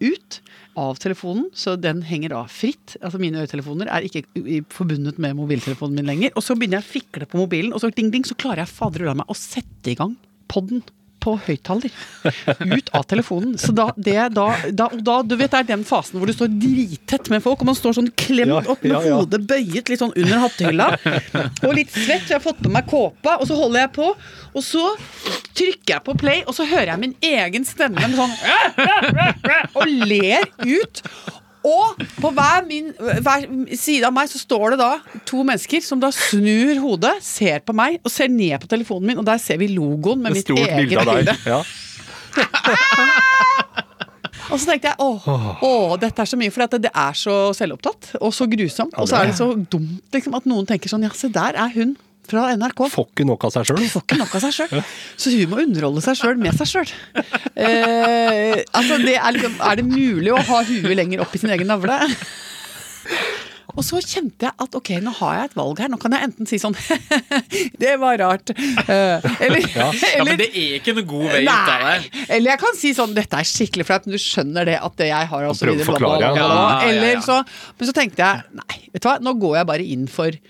ut 0.00 0.40
av 0.78 1.00
telefonen, 1.02 1.48
så 1.56 1.74
den 1.80 2.02
henger 2.06 2.34
da 2.34 2.44
fritt. 2.50 2.96
Altså 3.00 3.20
Mine 3.22 3.42
øretelefoner 3.42 3.90
er 3.90 4.06
ikke 4.06 4.24
forbundet 4.72 5.18
med 5.22 5.38
mobiltelefonen 5.38 5.98
min 5.98 6.10
lenger. 6.10 6.34
Og 6.36 6.44
så 6.46 6.56
begynner 6.58 6.80
jeg 6.80 6.86
å 6.86 6.92
fikle 6.92 7.28
på 7.30 7.40
mobilen, 7.40 7.74
og 7.74 7.82
så 7.82 7.90
ding, 7.94 8.12
ding, 8.14 8.26
så 8.26 8.38
klarer 8.38 8.64
jeg 8.64 8.74
fader 8.74 9.10
meg 9.10 9.30
å 9.30 9.38
sette 9.38 9.92
i 9.92 9.98
gang 9.98 10.16
podden 10.50 10.82
på 11.20 11.36
høyttaler. 11.46 11.92
Ut 12.76 12.90
av 12.96 13.04
telefonen. 13.10 13.56
Så 13.60 13.74
da, 13.76 13.90
det, 13.96 14.16
da, 14.36 14.46
da, 14.76 14.88
da, 14.92 15.16
du 15.26 15.36
vet, 15.36 15.50
det 15.52 15.62
er 15.62 15.68
den 15.72 15.84
fasen 15.88 16.20
hvor 16.20 16.30
du 16.30 16.34
står 16.36 16.52
drittett 16.60 17.30
med 17.32 17.44
folk, 17.44 17.62
og 17.62 17.70
man 17.70 17.78
står 17.78 17.98
sånn 17.98 18.10
klemt 18.20 18.70
opp 18.70 18.84
med 18.84 18.94
ja, 18.94 19.02
ja. 19.10 19.18
hodet 19.20 19.42
bøyet 19.50 19.92
litt 19.92 20.02
sånn 20.02 20.14
under 20.16 20.44
hattehylla. 20.46 20.88
Og 21.66 21.74
litt 21.76 21.92
svett, 21.92 22.26
så 22.26 22.34
jeg 22.34 22.38
har 22.38 22.44
fått 22.44 22.62
på 22.64 22.72
meg 22.72 22.88
kåpa, 22.90 23.36
og 23.40 23.48
så 23.48 23.58
holder 23.58 23.84
jeg 23.84 23.92
på. 23.98 24.08
Og 24.50 24.64
så 24.66 24.84
trykker 25.58 25.94
jeg 25.96 26.04
på 26.06 26.16
play, 26.20 26.44
og 26.46 26.56
så 26.56 26.66
hører 26.68 26.94
jeg 26.94 27.04
min 27.04 27.16
egen 27.24 27.66
stemme 27.68 28.10
sånn 28.16 28.34
Og 29.78 29.86
ler 30.08 30.48
ut. 30.64 31.04
Og 31.66 32.00
på 32.20 32.30
hver, 32.32 32.64
min, 32.68 32.92
hver 32.96 33.44
side 33.76 34.06
av 34.08 34.14
meg 34.16 34.30
så 34.32 34.40
står 34.40 34.74
det 34.74 34.78
da 34.80 34.92
to 35.28 35.42
mennesker 35.44 35.82
som 35.84 36.00
da 36.00 36.08
snur 36.14 36.78
hodet, 36.80 37.18
ser 37.24 37.60
på 37.64 37.74
meg 37.76 37.98
og 38.00 38.12
ser 38.12 38.32
ned 38.32 38.56
på 38.62 38.70
telefonen 38.70 39.12
min, 39.12 39.20
og 39.20 39.26
der 39.28 39.40
ser 39.42 39.60
vi 39.60 39.68
logoen 39.74 40.24
med 40.24 40.38
mitt 40.38 40.48
eget 40.56 41.04
bilde. 41.04 41.36
Ja. 41.44 41.60
Og 44.50 44.58
så 44.58 44.66
tenkte 44.72 44.90
jeg 44.90 44.98
åh, 44.98 45.26
åh, 45.62 45.92
dette 46.02 46.24
er 46.24 46.26
så 46.26 46.38
mye, 46.38 46.50
for 46.50 46.66
det, 46.66 46.80
det 46.88 46.90
er 46.90 47.14
så 47.14 47.34
selvopptatt 47.54 48.16
og 48.18 48.32
så 48.34 48.48
grusomt. 48.50 48.96
Og 48.98 49.06
så 49.06 49.20
er 49.20 49.30
det 49.30 49.36
så 49.38 49.52
dumt 49.54 50.16
liksom, 50.16 50.34
at 50.34 50.48
noen 50.50 50.66
tenker 50.66 50.90
sånn 50.90 51.06
ja, 51.06 51.10
se 51.14 51.30
der 51.30 51.58
er 51.60 51.70
hun 51.76 51.94
fra 52.30 52.46
NRK. 52.56 52.84
Får 52.94 53.08
ikke 53.10 53.26
nok 53.28 53.44
av 53.48 53.54
seg 53.56 53.68
sjøl. 53.70 53.82
Får 53.92 54.06
ikke 54.06 54.20
nok 54.20 54.36
av 54.38 54.44
seg 54.46 54.56
sjøl. 54.56 54.86
Så 55.20 55.34
hun 55.34 55.52
må 55.52 55.60
underholde 55.64 56.04
seg 56.06 56.20
sjøl 56.22 56.40
med 56.40 56.56
seg 56.60 56.70
sjøl. 56.72 56.94
Eh, 57.60 58.62
altså, 58.72 59.00
det 59.04 59.18
er, 59.18 59.30
liksom, 59.36 59.58
er 59.60 59.80
det 59.82 59.86
mulig 59.90 60.32
å 60.34 60.40
ha 60.52 60.62
huet 60.70 60.96
lenger 60.96 61.26
opp 61.26 61.34
i 61.36 61.42
sin 61.42 61.52
egen 61.54 61.68
navle? 61.70 61.98
Og 63.78 63.84
så 63.86 64.00
kjente 64.02 64.48
jeg 64.48 64.54
at 64.64 64.74
ok, 64.76 64.88
nå 65.04 65.12
har 65.20 65.36
jeg 65.36 65.48
et 65.50 65.56
valg 65.58 65.78
her. 65.82 65.90
Nå 65.92 65.98
kan 66.02 66.14
jeg 66.16 66.26
enten 66.26 66.48
si 66.48 66.58
sånn 66.60 66.74
Det 67.82 67.92
var 68.02 68.18
rart. 68.20 68.50
Eh, 68.50 69.28
eller, 69.46 69.62
Ja, 69.70 69.86
eller 70.10 70.26
men 70.26 70.40
det 70.40 70.48
er 70.50 70.78
ikke 70.80 70.94
noen 70.96 71.08
god 71.12 71.26
vei 71.30 71.42
ut 71.46 71.52
av 71.52 71.84
det. 71.86 72.24
Eller 72.26 72.52
jeg 72.54 72.62
kan 72.64 72.78
si 72.78 72.92
sånn 72.98 73.14
Dette 73.16 73.38
er 73.40 73.46
skikkelig 73.48 73.86
flaut, 73.88 74.08
men 74.08 74.16
du 74.16 74.22
skjønner 74.22 74.66
det 74.72 74.78
at 74.82 74.96
det 75.00 75.10
jeg 75.12 75.30
har 75.32 75.46
og 75.48 75.54
så 75.56 75.68
å 75.68 75.74
videre, 75.74 75.86
bla, 75.86 75.98
bla, 76.00 76.10
forklare, 76.10 76.32
bla, 76.34 76.48
bla, 76.50 76.56
Ja, 76.56 76.78
ja, 76.80 76.88
ja. 76.90 76.94
Eller 76.96 77.22
så, 77.24 77.38
Men 77.78 77.90
så 77.90 77.94
tenkte 78.00 78.26
jeg 78.26 78.58
nei, 78.60 78.80
vet 78.90 79.04
du 79.04 79.08
hva, 79.10 79.16
nå 79.22 79.36
går 79.46 79.60
jeg 79.60 79.70
bare 79.70 79.86
inn 79.96 80.08
for 80.10 80.40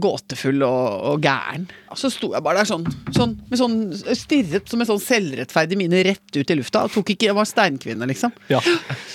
gåtefull 0.00 0.62
og, 0.64 1.02
og 1.12 1.24
gæren. 1.24 1.66
Og 1.92 1.98
så 2.00 2.08
sto 2.08 2.30
jeg 2.32 2.40
bare 2.44 2.62
der 2.62 2.68
sånn, 2.68 2.86
sånn 3.12 3.34
med 3.50 3.58
sånn 3.60 3.74
stirret 4.16 4.70
som 4.70 4.80
en 4.80 4.88
sånn 4.88 5.00
selvrettferdig 5.02 5.76
mine 5.76 6.00
rett 6.06 6.38
ut 6.38 6.52
i 6.52 6.56
lufta. 6.56 6.86
Og 6.88 6.94
tok 6.94 7.10
ikke, 7.12 7.28
jeg 7.28 7.36
var 7.36 7.48
steinkvinne, 7.48 8.06
liksom. 8.08 8.32
Ja. 8.48 8.62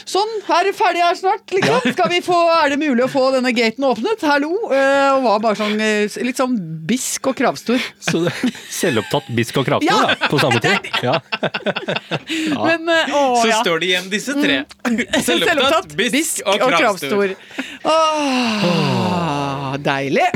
Sånn, 0.06 0.30
er 0.54 0.70
det 0.70 0.76
ferdig 0.78 1.02
her 1.02 1.18
snart, 1.18 1.50
liksom? 1.56 1.88
Skal 1.96 2.12
vi 2.14 2.20
få, 2.26 2.38
er 2.60 2.70
det 2.76 2.78
mulig 2.82 3.08
å 3.08 3.10
få 3.10 3.24
denne 3.34 3.50
gaten 3.58 3.88
åpnet? 3.88 4.22
Hallo? 4.30 4.52
Eh, 4.70 5.08
og 5.16 5.26
var 5.26 5.42
bare 5.48 5.60
sånn 5.64 5.82
eh, 5.82 6.20
litt 6.28 6.38
sånn 6.38 6.54
bisk 6.88 7.32
og 7.32 7.40
kravstor. 7.40 7.82
Så 8.04 8.22
det, 8.28 8.36
selvopptatt 8.78 9.32
bisk 9.38 9.58
og 9.58 9.66
kravstor 9.72 9.90
Ja. 9.90 10.14
da, 10.14 10.30
på 10.30 10.38
samme 10.42 10.62
tid. 10.62 10.92
Ja. 11.02 11.18
Men 12.68 12.88
eh, 12.94 13.18
å 13.18 13.26
Så 13.42 13.50
ja. 13.50 13.64
står 13.66 13.82
det 13.82 13.90
igjen 13.90 14.14
disse 14.14 14.38
tre. 14.38 14.62
Mm. 14.86 15.02
Selvopptatt, 15.28 15.98
bisk 15.98 16.46
og 16.46 16.62
kravstor. 16.78 17.34
Åh, 17.88 19.78
deilig. 19.82 20.30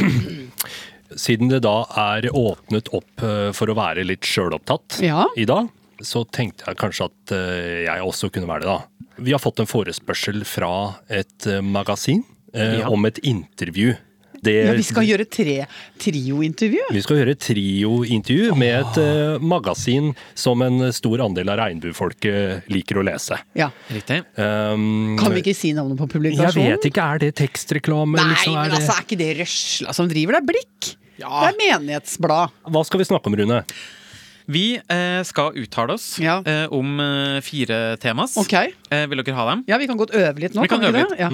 Siden 1.20 1.50
det 1.52 1.62
da 1.66 1.82
er 1.98 2.30
åpnet 2.32 2.88
opp 2.96 3.24
eh, 3.26 3.50
for 3.58 3.72
å 3.72 3.76
være 3.78 4.06
litt 4.08 4.24
sjølopptatt 4.28 5.02
Ja. 5.04 5.26
i 5.38 5.46
dag, 5.50 5.68
så 6.02 6.24
tenkte 6.30 6.66
jeg 6.70 6.78
kanskje 6.82 7.10
at 7.10 7.34
eh, 7.36 7.82
jeg 7.88 8.06
også 8.06 8.32
kunne 8.34 8.48
være 8.50 8.66
det, 8.66 8.72
da. 8.78 9.08
Vi 9.22 9.34
har 9.36 9.42
fått 9.44 9.60
en 9.62 9.68
forespørsel 9.70 10.44
fra 10.48 10.72
et 11.10 11.46
eh, 11.48 11.60
magasin 11.62 12.24
eh, 12.54 12.80
Ja. 12.82 12.88
om 12.90 13.06
et 13.06 13.20
intervju. 13.24 13.94
Det, 14.42 14.56
Ja, 14.66 14.72
vi 14.74 14.82
skal 14.82 15.06
gjøre 15.06 15.28
tre 15.30 15.68
triointervju. 16.02 16.88
vi 16.96 17.02
skal 17.06 17.20
gjøre 17.20 17.36
et 17.36 17.44
triointervju 17.46 18.56
med 18.58 18.74
et 18.80 18.98
eh, 18.98 19.36
magasin 19.38 20.16
som 20.34 20.64
en 20.66 20.88
stor 20.98 21.22
andel 21.28 21.52
av 21.54 21.60
regnbuefolket 21.62 22.66
liker 22.74 22.98
å 22.98 23.04
lese. 23.06 23.38
Ja. 23.54 23.68
Riktig. 23.94 24.24
Um, 24.42 25.14
Kan 25.22 25.36
vi 25.36 25.44
ikke 25.44 25.54
si 25.54 25.76
navnet 25.78 26.00
på 26.02 26.08
publikasjonen? 26.10 26.58
Jeg 26.58 26.80
vet 26.80 26.90
ikke, 26.90 27.06
er 27.14 27.22
det 27.22 27.32
tekstreklame? 27.38 28.18
Nei, 28.18 28.32
liksom, 28.34 28.58
er 28.58 28.66
men 28.72 28.78
altså, 28.80 28.96
er 28.98 29.06
ikke 29.06 29.20
det 29.22 29.30
Røsla 29.44 29.94
som 29.94 30.10
driver? 30.10 30.40
Det 30.40 30.42
er 30.42 30.50
Blikk. 30.56 30.92
Det 31.22 31.54
er 31.54 31.58
menighetsblad. 31.80 32.54
Hva 32.74 32.84
skal 32.88 33.02
vi 33.04 33.08
snakke 33.10 33.30
om, 33.32 33.36
Rune? 33.40 33.62
Vi 34.52 34.64
eh, 34.82 35.22
skal 35.24 35.54
uttale 35.62 35.94
oss 35.96 36.18
Ja. 36.20 36.40
eh, 36.44 36.66
om 36.74 36.98
eh, 37.00 37.40
fire 37.46 37.96
temas. 38.02 38.34
Ok. 38.42 38.54
Eh, 38.58 39.06
vil 39.08 39.22
dere 39.24 39.36
ha 39.38 39.46
dem? 39.52 39.62
Ja, 39.70 39.78
vi 39.80 39.88
kan 39.88 40.00
godt 40.02 40.12
øve 40.18 40.40
litt 40.42 40.56
nå. 40.58 40.66
Vi 40.66 40.72
kan 40.72 40.82
kan 40.82 40.90
øve 40.90 41.04
litt. 41.06 41.14
det? 41.14 41.20
Ja. 41.22 41.30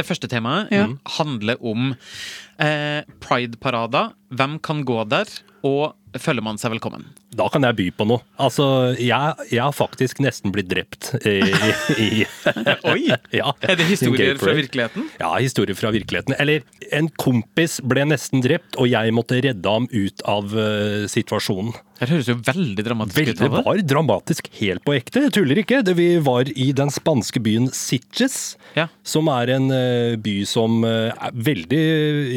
Det 0.00 0.02
første 0.08 0.26
temaet 0.26 0.72
Ja. 0.74 0.86
mm, 0.88 0.96
handler 1.18 1.60
om 1.62 1.92
eh, 2.58 3.02
pride-parader. 3.22 4.12
Hvem 4.34 4.58
kan 4.64 4.82
gå 4.88 5.04
der, 5.08 5.28
og 5.62 5.94
føler 6.22 6.44
man 6.44 6.58
seg 6.60 6.74
velkommen? 6.74 7.06
Da 7.36 7.48
kan 7.52 7.64
jeg 7.66 7.76
by 7.78 7.86
på 7.98 8.06
noe. 8.08 8.24
Altså, 8.42 8.66
jeg, 8.98 9.48
jeg 9.50 9.62
har 9.62 9.74
faktisk 9.76 10.20
nesten 10.24 10.54
blitt 10.54 10.70
drept 10.70 11.12
i, 11.22 11.38
i, 11.42 12.06
i 12.06 12.22
Oi! 12.92 13.10
ja, 13.40 13.52
Er 13.66 13.78
det 13.78 13.88
historier 13.90 14.40
fra 14.40 14.54
virkeligheten? 14.56 15.08
Ja, 15.20 15.34
historier 15.36 15.78
fra 15.78 15.92
virkeligheten. 15.94 16.36
Eller, 16.40 16.64
en 16.94 17.10
kompis 17.20 17.78
ble 17.84 18.06
nesten 18.08 18.44
drept, 18.44 18.78
og 18.80 18.88
jeg 18.90 19.14
måtte 19.16 19.40
redde 19.44 19.76
ham 19.76 19.88
ut 19.92 20.24
av 20.28 20.54
uh, 20.56 21.04
situasjonen. 21.10 21.74
Det 21.96 22.08
høres 22.10 22.28
jo 22.28 22.34
veldig 22.44 22.84
dramatisk 22.84 23.16
veldig 23.16 23.34
ut. 23.34 23.40
det 23.40 23.64
var 23.64 23.80
dramatisk, 23.94 24.48
helt 24.60 24.84
på 24.84 24.94
ekte. 24.98 25.22
Jeg 25.26 25.32
tuller 25.32 25.60
ikke. 25.62 25.78
Vi 25.96 26.08
var 26.24 26.50
i 26.52 26.68
den 26.76 26.90
spanske 26.92 27.40
byen 27.40 27.70
Sitges, 27.72 28.56
Ja. 28.76 28.88
som 29.02 29.28
er 29.32 29.54
en 29.56 29.70
eh, 29.72 30.16
by 30.20 30.44
som 30.44 30.84
eh, 30.84 31.08
er 31.16 31.32
veldig 31.32 31.82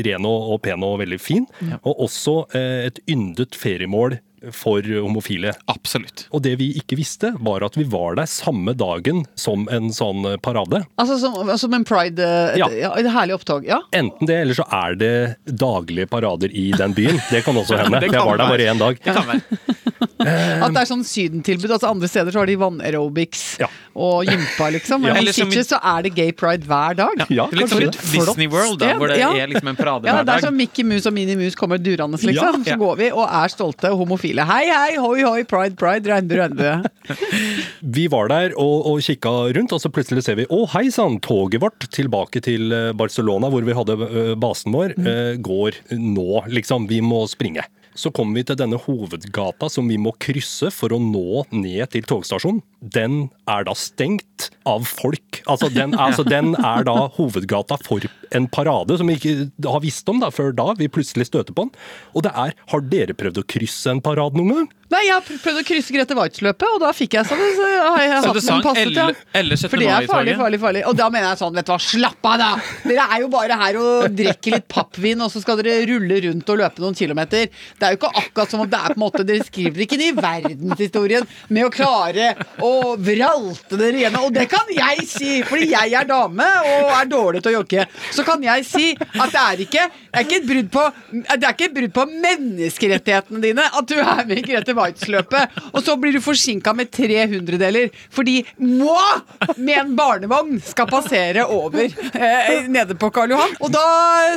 ren 0.07 0.25
og, 0.29 0.61
pen 0.63 0.83
og 0.87 0.99
veldig 1.03 1.19
fin. 1.19 1.45
Og 1.83 2.05
også 2.07 2.37
eh, 2.55 2.87
et 2.87 2.99
yndet 3.11 3.57
feriemål 3.59 4.19
for 4.55 4.81
homofile. 4.81 5.53
Absolutt. 5.67 6.27
Og 6.31 6.41
det 6.46 6.55
vi 6.60 6.72
ikke 6.79 6.98
visste, 7.00 7.34
var 7.39 7.63
at 7.65 7.75
vi 7.77 7.84
var 7.89 8.15
der 8.19 8.25
samme 8.29 8.74
dagen 8.77 9.25
som 9.39 9.67
en 9.72 9.89
sånn 9.96 10.25
eh, 10.34 10.38
parade. 10.38 10.84
Altså 11.00 11.17
som, 11.22 11.51
som 11.58 11.74
en 11.74 11.86
pride 11.88 12.19
et, 12.19 12.58
Ja. 12.62 12.69
ja. 12.72 12.93
Et 13.00 13.05
herlig 13.12 13.36
opptog. 13.39 13.65
Ja. 13.67 13.81
Enten 13.96 14.27
det, 14.27 14.41
eller 14.43 14.53
så 14.58 14.65
er 14.72 14.96
det 15.00 15.13
daglige 15.46 16.08
parader 16.10 16.50
i 16.51 16.72
den 16.72 16.93
byen. 16.93 17.19
Det 17.31 17.43
kan 17.46 17.55
også 17.55 17.77
hende. 17.77 18.00
Det 18.03 18.10
kan 18.12 18.19
Jeg 18.19 18.25
var 18.27 18.38
der 18.38 18.50
bare 18.50 18.69
én 18.74 18.79
dag. 18.79 19.00
Det 19.03 19.13
kan 19.15 19.27
være. 19.27 19.41
At 20.19 20.74
det 20.75 20.81
er 20.81 20.88
sånn 20.89 21.03
sydentilbud. 21.08 21.72
Altså 21.72 21.88
Andre 21.89 22.08
steder 22.12 22.34
så 22.36 22.41
har 22.41 22.50
de 22.50 22.55
vannaerobics 22.60 23.43
Ja. 23.62 23.67
og 23.96 24.25
gympa, 24.27 24.67
liksom. 24.75 25.01
Men 25.01 25.15
Ja. 25.15 25.22
i 25.22 25.34
Sitges 25.34 25.69
så 25.72 25.79
er 25.81 26.03
det 26.03 26.13
gay 26.15 26.31
pride 26.36 26.67
hver 26.67 26.96
dag. 26.96 27.24
Ja, 27.31 27.48
det 27.48 27.55
er 27.55 27.62
litt 27.62 27.69
som 27.69 27.81
et. 27.84 27.96
Disney 27.96 28.48
World, 28.51 28.79
da, 28.79 28.93
hvor 29.00 29.08
det 29.08 29.17
Ja. 29.19 29.31
er 29.34 29.48
liksom 29.48 29.67
en 29.69 29.75
parade 29.79 30.05
Ja, 30.05 30.17
hver 30.19 30.25
det 30.25 30.29
er 30.36 30.39
dag. 30.41 30.41
som 30.43 30.58
Mickey 30.58 30.84
Mouse 30.84 31.08
og 31.08 31.13
Minnie 31.13 31.36
Mouse 31.39 31.55
kommer 31.55 31.77
durende, 31.79 32.17
liksom. 32.19 32.34
Ja, 32.36 32.51
Så 32.51 32.77
går 32.77 32.98
vi 32.98 33.12
og 33.12 33.27
er 33.31 33.48
stolte 33.48 33.91
og 33.91 33.98
homofile. 34.05 34.28
Hei, 34.38 34.67
hei, 34.69 34.98
hoi, 35.01 35.24
hoi, 35.25 35.43
pride, 35.50 35.74
pride, 35.79 36.05
regnbue, 36.05 36.38
regnbue. 36.38 37.17
Vi 37.98 38.05
var 38.13 38.29
der 38.29 38.53
og, 38.53 38.86
og 38.91 39.01
kikka 39.01 39.31
rundt, 39.57 39.74
og 39.74 39.81
så 39.81 39.89
plutselig 39.89 40.21
ser 40.27 40.38
vi 40.38 40.45
å 40.53 40.65
hei 40.75 40.91
sann, 40.93 41.17
toget 41.25 41.63
vårt 41.63 41.88
tilbake 41.95 42.43
til 42.45 42.69
eh, 42.75 42.91
Barcelona, 42.93 43.50
hvor 43.50 43.65
vi 43.65 43.74
hadde 43.74 43.95
eh, 44.05 44.33
basen 44.38 44.75
vår, 44.75 44.93
mm. 45.00 45.41
går 45.41 45.79
nå, 45.98 46.43
liksom. 46.53 46.86
Vi 46.91 47.01
må 47.01 47.24
springe. 47.31 47.65
Så 47.99 48.11
kommer 48.15 48.39
vi 48.39 48.45
til 48.47 48.55
denne 48.59 48.79
hovedgata 48.79 49.67
som 49.71 49.89
vi 49.91 49.97
må 49.99 50.13
krysse 50.23 50.69
for 50.71 50.93
å 50.95 51.01
nå 51.03 51.43
ned 51.51 51.91
til 51.91 52.05
togstasjonen. 52.07 52.61
Den 52.79 53.25
er 53.51 53.65
da 53.67 53.75
stengt 53.75 54.47
av 54.69 54.87
folk. 54.87 55.41
Altså 55.51 55.67
den, 55.73 55.97
altså, 56.05 56.23
den 56.23 56.53
er 56.55 56.87
da 56.87 57.09
hovedgata 57.17 57.79
for 57.83 58.07
en 58.35 58.47
parade 58.47 58.95
som 58.99 59.09
vi 59.09 59.17
ikke 59.19 59.67
har 59.67 59.83
visst 59.83 60.07
om 60.11 60.23
da, 60.23 60.31
før 60.31 60.55
da. 60.55 60.71
Vi 60.79 60.87
plutselig 60.91 61.27
støter 61.27 61.51
på 61.51 61.67
den. 61.67 61.75
Og 62.15 62.23
det 62.23 62.31
er 62.39 62.55
Har 62.71 62.85
dere 62.87 63.17
prøvd 63.17 63.41
å 63.41 63.47
krysse 63.49 63.91
en 63.91 64.03
parade 64.05 64.39
noen 64.39 64.55
gang? 64.55 64.69
Nei, 64.89 65.03
jeg 65.05 65.13
har 65.13 65.25
prøvd 65.27 65.60
å 65.62 65.63
krysse 65.67 65.93
Grete 65.93 66.15
Waitz-løpet, 66.17 66.65
og 66.75 66.79
da 66.81 66.89
fikk 66.98 67.19
jeg 67.19 67.27
sånn. 67.29 67.41
Så 67.55 67.65
har 67.69 68.00
jeg 68.01 68.13
hatt 68.15 68.39
sang 68.41 68.63
passet, 68.65 68.89
ja. 68.96 69.05
eller, 69.10 69.19
eller 69.38 69.60
17. 69.60 69.69
For 69.69 69.84
det 69.84 69.89
er 69.93 70.08
farlig, 70.10 70.34
farlig, 70.39 70.60
farlig. 70.63 70.84
Og 70.89 70.96
da 70.98 71.10
mener 71.13 71.27
jeg 71.29 71.41
sånn, 71.43 71.53
vet 71.60 71.67
du 71.67 71.74
hva, 71.74 71.79
slapp 71.84 72.29
av 72.31 72.38
da! 72.41 72.50
Dere 72.86 73.05
er 73.05 73.24
jo 73.24 73.29
bare 73.34 73.58
her 73.60 73.79
og 73.81 74.15
drikker 74.17 74.55
litt 74.58 74.67
pappvin, 74.72 75.22
og 75.25 75.29
så 75.34 75.43
skal 75.43 75.60
dere 75.62 75.84
rulle 75.91 76.17
rundt 76.25 76.50
og 76.50 76.62
løpe 76.63 76.84
noen 76.84 76.98
kilometer. 76.98 77.50
Det 77.50 77.86
er 77.86 77.93
jo 77.93 78.00
ikke 78.00 78.12
akkurat 78.24 78.55
som 78.55 78.63
om 78.65 78.72
det 78.72 78.79
er 78.79 78.96
på 78.96 78.98
en 78.98 79.03
måte 79.03 79.25
Dere 79.29 79.46
skriver 79.46 79.86
ikke 79.86 80.00
det 80.00 80.10
i 80.10 80.15
verdenshistorien 80.17 81.27
med 81.53 81.67
å 81.67 81.72
klare 81.74 82.31
å 82.65 82.74
vralte 82.98 83.77
dere 83.77 84.03
gjennom. 84.05 84.25
Og 84.29 84.34
det 84.39 84.48
kan 84.50 84.74
jeg 84.74 85.05
si, 85.10 85.36
fordi 85.46 85.69
jeg 85.75 85.96
er 86.00 86.10
dame 86.10 86.50
og 86.63 86.93
er 86.96 87.12
dårlig 87.12 87.43
til 87.46 87.53
å 87.53 87.58
jogge. 87.60 87.86
Så 88.15 88.25
kan 88.25 88.41
jeg 88.46 88.65
si 88.65 88.89
at 88.98 89.36
det 89.36 89.43
er 89.43 89.63
ikke, 89.67 89.86
det 90.10 90.24
er 90.24 90.25
ikke 90.25 90.39
et 90.41 90.50
brudd 90.50 90.74
på 90.74 92.00
på 92.00 92.05
menneskerettighetene 92.08 93.41
dine 93.43 93.65
at 93.65 93.89
du 93.89 93.98
er 94.00 94.25
med 94.27 94.39
i 94.39 94.43
Grete 94.46 94.75
Waitz-løpet, 94.79 95.57
og 95.74 95.79
så 95.86 95.95
blir 96.00 96.15
du 96.15 96.21
forsinka 96.24 96.74
med 96.77 96.89
tre 96.95 97.25
hundredeler 97.31 97.91
fordi 98.15 98.39
moi 98.63 99.19
med 99.57 99.75
en 99.77 99.93
barnevogn 99.98 100.59
skal 100.63 100.88
passere 100.89 101.45
over 101.51 101.86
eh, 101.86 102.67
nede 102.71 102.95
på 103.00 103.09
Karl 103.15 103.33
Johan. 103.36 103.55
Og 103.63 103.71
da, 103.74 103.83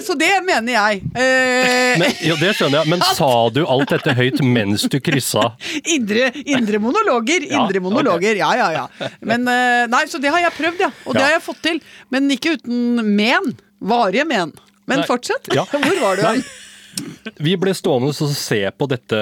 så 0.04 0.16
det 0.18 0.30
mener 0.46 0.74
jeg. 0.74 1.02
Eh, 1.14 1.98
Men, 2.02 2.14
ja, 2.26 2.36
det 2.40 2.52
skjønner 2.58 2.82
jeg, 2.82 2.90
men 2.92 3.04
sa 3.14 3.30
du 3.54 3.62
alt 3.66 3.94
dette 3.94 4.14
høyt 4.18 4.42
mens 4.44 4.86
du 4.92 4.98
kryssa? 5.02 5.52
Indre, 5.94 6.30
indre 6.44 6.80
monologer. 6.82 7.46
Ja, 7.48 7.62
Indre 7.62 7.82
monologer, 7.84 8.38
ja, 8.38 8.50
ja, 8.58 8.68
ja. 8.74 9.10
Men 9.20 9.46
eh, 9.50 9.84
nei, 9.92 10.04
så 10.10 10.20
det 10.22 10.32
har 10.34 10.42
jeg 10.44 10.56
prøvd, 10.58 10.82
ja. 10.86 10.90
Og 11.06 11.16
det 11.16 11.24
har 11.26 11.36
jeg 11.36 11.44
fått 11.46 11.62
til. 11.64 11.80
Men 12.12 12.30
ikke 12.34 12.56
uten 12.58 13.00
men. 13.16 13.54
Varige 13.82 14.24
men. 14.28 14.52
Men 14.86 15.02
Nei. 15.02 15.06
fortsett. 15.08 15.48
Ja. 15.54 15.64
Hvor 15.70 15.98
var 16.02 16.18
du? 16.18 16.22
Nei. 16.26 16.42
Vi 17.42 17.54
ble 17.60 17.74
stående 17.76 18.12
og 18.12 18.34
se 18.36 18.62
på 18.76 18.88
dette, 18.90 19.20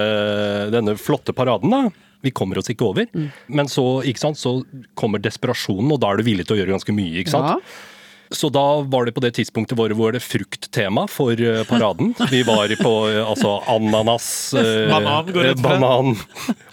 denne 0.74 0.96
flotte 1.00 1.34
paraden. 1.36 1.70
da. 1.70 2.08
Vi 2.20 2.32
kommer 2.36 2.58
oss 2.60 2.68
ikke 2.68 2.84
over. 2.84 3.06
Mm. 3.16 3.30
Men 3.48 3.70
så, 3.70 3.84
ikke 4.04 4.20
sant, 4.20 4.40
så 4.40 4.58
kommer 4.98 5.22
desperasjonen, 5.22 5.94
og 5.94 6.02
da 6.02 6.10
er 6.10 6.20
du 6.20 6.26
villig 6.26 6.44
til 6.48 6.58
å 6.58 6.60
gjøre 6.60 6.76
ganske 6.76 6.96
mye. 6.96 7.22
ikke 7.22 7.32
sant? 7.32 7.56
Ja. 7.56 7.86
Så 8.30 8.46
da 8.54 8.62
var 8.86 9.08
det 9.08 9.16
på 9.16 9.22
det 9.24 9.32
tidspunktet 9.34 9.74
hvor 9.78 9.90
hvor 9.98 10.14
det 10.14 10.22
frukttema 10.22 11.08
for 11.10 11.34
eh, 11.34 11.64
paraden. 11.66 12.12
Vi 12.30 12.44
var 12.46 12.70
på 12.78 12.92
eh, 13.10 13.24
altså 13.26 13.56
ananas 13.66 14.54
Banan 14.54 15.32
går 15.34 15.48
rett 15.48 15.58
eh, 15.58 15.64
fra. 15.64 15.78
Banan. 15.80 16.14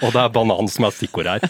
Og 0.04 0.13
det 0.13 0.22
er 0.22 0.36
banan 0.36 0.70
som 0.70 0.86
er 0.86 0.94
stikkord 0.94 1.32
her. 1.32 1.48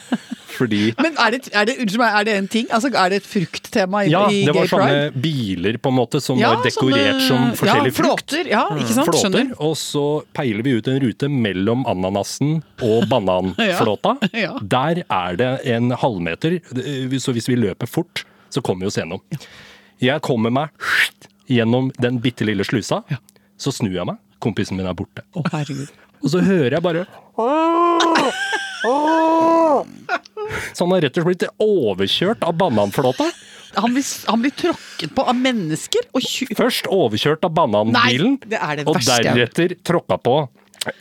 Fordi 0.48 0.94
Men 0.98 1.18
er 1.20 1.34
det, 1.36 1.39
er, 1.51 1.66
det, 1.68 1.74
unnskyld 1.84 2.00
meg, 2.01 2.13
er 2.22 2.24
det 2.27 2.34
en 2.39 2.48
ting? 2.54 2.68
Altså, 2.74 2.88
er 2.96 3.10
det 3.12 3.18
et 3.22 3.27
frukttema 3.27 4.04
i, 4.08 4.12
ja, 4.13 4.22
i 4.32 4.46
det 4.48 4.54
var 4.56 4.70
sånne 4.72 4.88
Pride? 4.88 5.22
biler 5.25 5.77
på 5.84 5.92
en 5.92 5.98
måte 5.98 6.22
som 6.24 6.39
Ja, 6.39 6.54
var 6.56 6.63
dekorert 6.63 7.20
sånne- 7.20 7.27
som 7.27 7.50
forskjellig 7.60 7.92
ja, 7.92 7.98
frukt. 7.98 8.24
Flåter, 8.32 8.50
ja, 8.54 8.62
ikke 8.77 8.96
sant? 8.96 9.10
flåter, 9.12 9.20
Skjønner. 9.25 9.51
og 9.68 9.75
så 9.82 10.06
peiler 10.38 10.63
vi 10.63 10.75
ut 10.80 10.88
en 10.94 11.00
rute 11.04 11.30
mellom 11.30 11.84
ananasen 11.92 12.56
og 12.88 13.08
bananflåta. 13.12 14.16
Ja, 14.32 14.39
ja. 14.48 14.54
Der 14.62 15.04
er 15.10 15.36
det 15.44 15.51
en 15.75 15.92
halvmeter, 15.92 16.60
så 17.20 17.36
hvis 17.36 17.50
vi 17.51 17.60
løper 17.60 17.88
fort, 17.92 18.24
så 18.50 18.63
kommer 18.63 18.86
vi 18.88 18.94
oss 18.94 18.98
gjennom. 19.01 19.20
Jeg 20.00 20.22
kommer 20.24 20.54
meg 20.54 20.70
gjennom 21.51 21.92
den 22.00 22.22
bitte 22.24 22.48
lille 22.48 22.63
slusa, 22.68 23.04
så 23.58 23.72
snur 23.75 23.94
jeg 24.00 24.06
meg, 24.08 24.18
kompisen 24.39 24.77
min 24.80 24.88
er 24.88 24.96
borte. 24.98 25.24
Å, 25.36 25.44
herregud. 25.51 25.89
Og 26.24 26.32
så 26.34 26.39
hører 26.42 26.74
jeg 26.80 26.82
bare 26.82 27.04
Så 30.74 30.86
han 30.86 30.96
har 30.96 31.06
rett 31.08 31.18
og 31.18 31.27
slett 31.27 31.44
blitt 31.44 31.63
overkjørt 31.63 32.46
av 32.48 32.58
bananflåta. 32.60 33.30
Han 33.77 33.94
blir, 33.94 34.06
han 34.25 34.42
blir 34.42 34.54
tråkket 34.58 35.13
på 35.16 35.25
av 35.27 35.36
mennesker. 35.38 36.08
Først 36.58 36.88
overkjørt 36.94 37.46
av 37.46 37.54
bananbilen, 37.58 38.38
Nei, 38.39 38.50
det 38.50 38.62
det 38.80 38.88
og 38.88 39.01
deretter 39.06 39.75
tråkka 39.86 40.18
på 40.24 40.38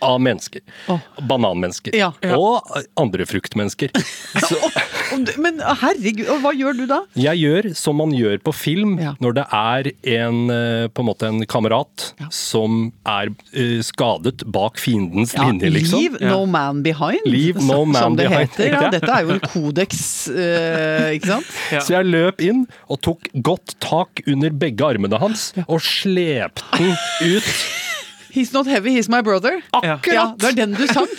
Av 0.02 0.20
mennesker. 0.20 0.60
Oh. 0.92 1.00
Bananmennesker. 1.28 1.94
Ja. 1.96 2.12
Og 2.36 2.66
andre 3.00 3.26
fruktmennesker. 3.28 3.90
Men 5.40 5.60
herregud, 5.62 6.26
og 6.32 6.40
hva 6.42 6.50
gjør 6.56 6.76
du 6.80 6.84
da? 6.90 6.98
jeg 7.16 7.38
gjør 7.40 7.68
som 7.78 7.96
man 8.00 8.10
gjør 8.16 8.40
på 8.44 8.52
film 8.56 8.96
Ja. 9.00 9.12
når 9.22 9.36
det 9.38 9.44
er 9.54 9.88
en, 10.16 10.38
eh, 10.50 10.88
på 10.92 11.02
en 11.04 11.08
måte 11.08 11.28
en 11.28 11.44
kamerat 11.46 12.10
Ja. 12.20 12.26
som 12.30 12.92
er 13.06 13.30
eh, 13.54 13.78
skadet 13.86 14.42
bak 14.50 14.78
fiendens 14.82 15.34
linje, 15.38 15.70
liksom. 15.70 16.00
Leave 16.00 16.20
no 16.20 16.44
man 16.46 16.82
behind, 16.82 17.22
Leave 17.26 17.62
no 17.62 17.84
man 17.84 18.02
som 18.02 18.16
det 18.18 18.28
behind, 18.28 18.50
heter. 18.50 18.72
Ja, 18.72 18.90
dette 18.90 19.12
er 19.14 19.22
jo 19.28 19.36
en 19.36 19.40
kodeks, 19.46 20.02
eh, 20.34 21.14
ikke 21.16 21.32
sant? 21.36 21.54
Ja. 21.72 21.80
Så 21.86 21.96
jeg 21.96 22.10
løp 22.10 22.42
inn 22.44 22.66
og 22.90 23.00
tok 23.06 23.30
godt 23.46 23.76
tak 23.80 24.22
under 24.26 24.50
begge 24.50 24.84
armene 24.86 25.18
hans 25.22 25.52
og 25.66 25.80
slepte 25.80 26.66
den 26.76 26.94
ut. 27.36 27.52
He's 28.32 28.52
not 28.52 28.66
heavy, 28.66 28.96
he's 28.96 29.08
my 29.08 29.22
brother. 29.22 29.62
Akkurat! 29.72 30.06
Ja, 30.12 30.26
det 30.38 30.52
er 30.52 30.58
den 30.64 30.76
du 30.76 30.86
sang. 30.90 31.10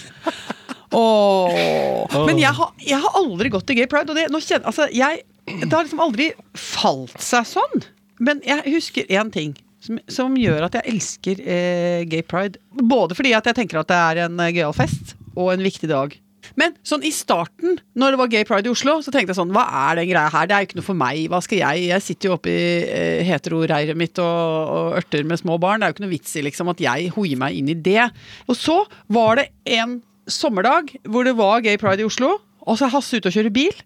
Oh. 0.96 2.26
Men 2.26 2.40
jeg 2.40 2.54
har, 2.56 2.74
jeg 2.80 3.00
har 3.04 3.16
aldri 3.20 3.52
gått 3.52 3.68
til 3.68 3.80
gay 3.80 3.90
pride. 3.92 4.14
Og 4.14 4.16
det, 4.16 4.28
kjenner, 4.46 4.68
altså, 4.70 4.88
jeg, 4.96 5.24
det 5.46 5.72
har 5.74 5.84
liksom 5.84 6.04
aldri 6.04 6.32
falt 6.56 7.18
seg 7.24 7.48
sånn. 7.50 7.88
Men 8.24 8.42
jeg 8.46 8.64
husker 8.72 9.10
én 9.14 9.32
ting 9.34 9.56
som, 9.84 10.00
som 10.12 10.38
gjør 10.40 10.68
at 10.68 10.78
jeg 10.80 10.96
elsker 10.96 11.42
eh, 11.44 12.06
gay 12.10 12.24
pride. 12.26 12.62
Både 12.72 13.18
fordi 13.18 13.36
at 13.38 13.50
jeg 13.50 13.60
tenker 13.60 13.82
at 13.82 13.92
det 13.92 14.00
er 14.00 14.24
en 14.28 14.40
eh, 14.44 14.54
gøyal 14.56 14.76
fest 14.76 15.16
og 15.36 15.52
en 15.54 15.66
viktig 15.66 15.92
dag. 15.92 16.16
Men 16.60 16.76
sånn 16.88 17.06
i 17.08 17.12
starten, 17.14 17.80
når 17.98 18.14
det 18.14 18.22
var 18.22 18.32
gay 18.32 18.48
pride 18.48 18.70
i 18.70 18.74
Oslo, 18.74 18.98
så 19.04 19.14
tenkte 19.14 19.34
jeg 19.34 19.40
sånn 19.40 19.54
Hva 19.56 19.66
er 19.90 20.00
den 20.00 20.10
greia 20.12 20.32
her? 20.34 20.48
Det 20.48 20.56
er 20.56 20.64
jo 20.64 20.70
ikke 20.70 20.80
noe 20.80 20.90
for 20.90 21.02
meg. 21.02 21.24
Hva 21.32 21.42
skal 21.44 21.62
jeg? 21.64 21.88
Jeg 21.92 22.06
sitter 22.06 22.30
jo 22.30 22.36
oppe 22.38 22.54
i 22.54 22.68
eh, 22.86 23.24
heteroreiret 23.28 24.00
mitt 24.00 24.22
og, 24.24 24.74
og 24.78 25.00
ørter 25.02 25.28
med 25.28 25.42
små 25.42 25.60
barn. 25.62 25.82
Det 25.82 25.88
er 25.88 25.94
jo 25.94 25.98
ikke 25.98 26.06
noe 26.08 26.16
vits 26.16 26.38
i 26.38 26.46
liksom 26.46 26.72
at 26.74 26.84
jeg 26.84 27.12
hoier 27.18 27.42
meg 27.42 27.58
inn 27.60 27.74
i 27.74 27.80
det. 27.90 28.10
Og 28.48 28.58
så 28.58 28.80
var 29.14 29.42
det 29.42 29.50
en 29.78 30.00
sommerdag 30.28 30.94
hvor 31.08 31.28
det 31.28 31.38
var 31.40 31.64
gay 31.66 31.80
pride 31.80 32.04
i 32.04 32.08
Oslo, 32.08 32.38
og 32.68 32.80
så 32.80 32.88
er 32.88 32.96
Hasse 32.96 33.20
ute 33.20 33.32
og 33.32 33.36
kjører 33.36 33.54
bil. 33.56 33.84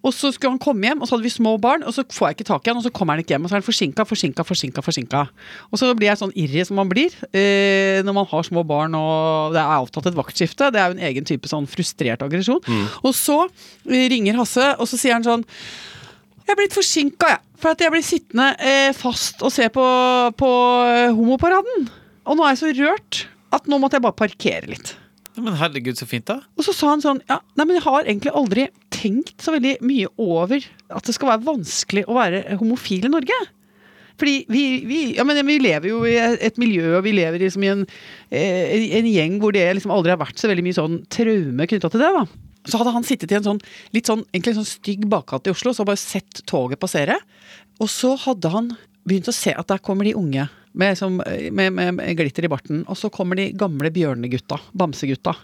Og 0.00 0.14
så 0.16 0.30
skulle 0.32 0.54
han 0.54 0.62
komme 0.62 0.88
hjem, 0.88 1.02
og 1.02 1.08
så 1.08 1.16
hadde 1.16 1.26
vi 1.26 1.32
små 1.34 1.56
barn, 1.60 1.82
og 1.84 1.92
så 1.92 2.06
får 2.08 2.30
jeg 2.30 2.38
ikke 2.38 2.48
tak 2.48 2.64
i 2.64 2.70
han, 2.72 2.78
og 2.80 2.86
så 2.86 2.92
kommer 2.94 3.16
han 3.16 3.24
ikke 3.24 3.34
hjem, 3.34 3.44
og 3.44 3.50
så 3.50 3.58
er 3.58 3.60
han 3.60 3.66
forsinka, 3.66 4.06
forsinka, 4.08 4.46
forsinka. 4.48 4.84
forsinka. 4.86 5.20
Og 5.68 5.82
så 5.82 5.90
blir 5.98 6.08
jeg 6.08 6.20
sånn 6.22 6.32
irri 6.40 6.64
som 6.64 6.80
man 6.80 6.88
blir 6.88 7.12
eh, 7.36 8.00
når 8.06 8.16
man 8.16 8.28
har 8.30 8.46
små 8.48 8.64
barn 8.64 8.96
og 8.96 9.52
det 9.52 9.60
er 9.60 9.76
avtalt 9.76 10.08
et 10.08 10.16
vaktskifte. 10.16 10.70
Det 10.72 10.80
er 10.80 10.88
jo 10.88 10.96
en 10.96 11.06
egen 11.10 11.28
type 11.28 11.50
sånn 11.50 11.68
frustrert 11.68 12.24
aggresjon. 12.24 12.62
Og 13.04 13.12
så 13.16 13.42
eh, 13.44 14.08
ringer 14.12 14.40
Hasse, 14.40 14.72
og 14.80 14.88
så 14.88 15.00
sier 15.00 15.18
han 15.18 15.26
sånn 15.26 15.44
jeg 16.50 16.56
er 16.56 16.58
blitt 16.64 16.74
forsinka, 16.74 17.28
jeg. 17.30 17.42
For 17.62 17.76
at 17.76 17.82
jeg 17.84 17.92
blir 17.92 18.02
sittende 18.02 18.46
eh, 18.58 18.88
fast 18.96 19.44
og 19.46 19.52
se 19.54 19.68
på, 19.70 19.84
på 20.40 20.48
eh, 20.90 21.12
homoparaden. 21.14 21.84
Og 22.26 22.38
nå 22.38 22.42
er 22.42 22.56
jeg 22.56 22.60
så 22.62 22.72
rørt 22.74 23.20
at 23.54 23.68
nå 23.70 23.78
måtte 23.78 23.98
jeg 23.98 24.06
bare 24.06 24.18
parkere 24.18 24.70
litt. 24.72 24.94
Men 25.38 25.54
herregud, 25.60 25.94
så 26.00 26.08
fint, 26.10 26.26
da. 26.26 26.40
Og 26.58 26.66
så 26.66 26.74
sa 26.74 26.90
han 26.90 27.04
sånn 27.04 27.20
Ja, 27.30 27.38
nei, 27.54 27.68
men 27.68 27.76
jeg 27.78 27.84
har 27.86 28.02
egentlig 28.02 28.32
aldri 28.34 28.66
tenkt 29.00 29.40
så 29.40 29.54
veldig 29.54 29.78
mye 29.86 30.10
over 30.20 30.66
at 30.92 31.08
det 31.08 31.16
skal 31.16 31.32
være 31.32 31.46
vanskelig 31.46 32.04
å 32.08 32.18
være 32.18 32.60
homofil 32.60 33.08
i 33.08 33.12
Norge. 33.12 33.38
Fordi 34.20 34.34
vi, 34.52 34.64
vi, 34.84 35.00
ja, 35.16 35.24
vi 35.24 35.56
lever 35.62 35.88
jo 35.88 36.02
i 36.04 36.18
et 36.20 36.60
miljø, 36.60 36.98
og 36.98 37.06
vi 37.06 37.14
lever 37.16 37.40
liksom 37.40 37.64
i 37.64 37.72
en, 37.72 37.86
eh, 38.28 38.74
en 38.98 39.08
gjeng 39.08 39.38
hvor 39.40 39.56
det 39.56 39.64
liksom 39.78 39.94
aldri 39.94 40.12
har 40.12 40.20
vært 40.20 40.40
så 40.40 40.50
veldig 40.50 40.66
mye 40.66 40.76
sånn 40.76 41.00
traume 41.12 41.68
knytta 41.70 41.88
til 41.88 42.04
det. 42.04 42.10
da. 42.18 42.26
Så 42.68 42.76
hadde 42.76 42.92
han 42.92 43.06
sittet 43.08 43.32
i 43.32 43.38
en 43.38 43.46
sånn 43.46 43.62
litt 43.96 44.10
sånn, 44.10 44.26
en 44.36 44.44
sånn 44.44 44.68
stygg 44.68 45.06
bakgate 45.08 45.48
i 45.48 45.54
Oslo, 45.54 45.72
så 45.72 45.88
bare 45.88 46.00
sett 46.00 46.42
toget 46.50 46.82
passere. 46.82 47.16
Og 47.80 47.88
så 47.88 48.12
hadde 48.26 48.52
han 48.52 48.74
begynt 49.08 49.30
å 49.32 49.34
se 49.34 49.54
at 49.56 49.72
der 49.72 49.80
kommer 49.80 50.04
de 50.04 50.12
unge. 50.18 50.44
Med, 50.72 50.94
som, 50.98 51.16
med, 51.18 51.72
med, 51.74 51.94
med 51.96 52.16
glitter 52.18 52.46
i 52.46 52.50
barten. 52.50 52.84
Og 52.86 52.98
så 52.98 53.10
kommer 53.10 53.38
de 53.38 53.48
gamle 53.58 53.90
bjørnegutta. 53.90 54.60
Bamsegutta. 54.78 55.34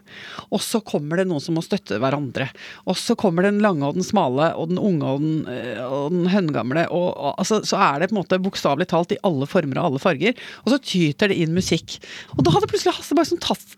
Og 0.55 0.63
så 0.63 0.79
kommer 0.87 1.19
det 1.19 1.27
noen 1.27 1.43
som 1.43 1.57
må 1.59 1.65
støtte 1.67 1.99
hverandre. 2.03 2.47
Og 2.87 2.99
så 3.01 3.17
kommer 3.19 3.49
den 3.49 3.59
lange 3.65 3.89
og 3.89 3.99
den 3.99 4.07
smale 4.07 4.53
og 4.55 4.71
den 4.71 4.79
unge 4.79 5.15
og 5.17 5.25
den, 5.25 5.41
eh, 5.51 5.81
og 5.83 6.15
den 6.15 6.29
høngamle. 6.31 6.87
Og, 6.95 7.09
og, 7.11 7.33
altså, 7.41 7.63
så 7.67 7.81
er 7.89 8.05
det 8.05 8.11
på 8.13 8.17
en 8.17 8.21
måte 8.21 8.43
bokstavelig 8.45 8.87
talt 8.93 9.17
i 9.17 9.23
alle 9.27 9.51
former 9.51 9.83
og 9.83 9.91
alle 9.91 10.05
farger. 10.05 10.39
Og 10.65 10.75
så 10.75 10.83
tyter 10.93 11.33
det 11.33 11.41
inn 11.43 11.57
musikk. 11.57 11.99
Og 12.37 12.47
da 12.47 12.55
hadde 12.55 12.71
plutselig 12.71 12.95
Hasse 12.97 13.19
bare 13.19 13.31
sånn 13.33 13.43
tatt 13.43 13.75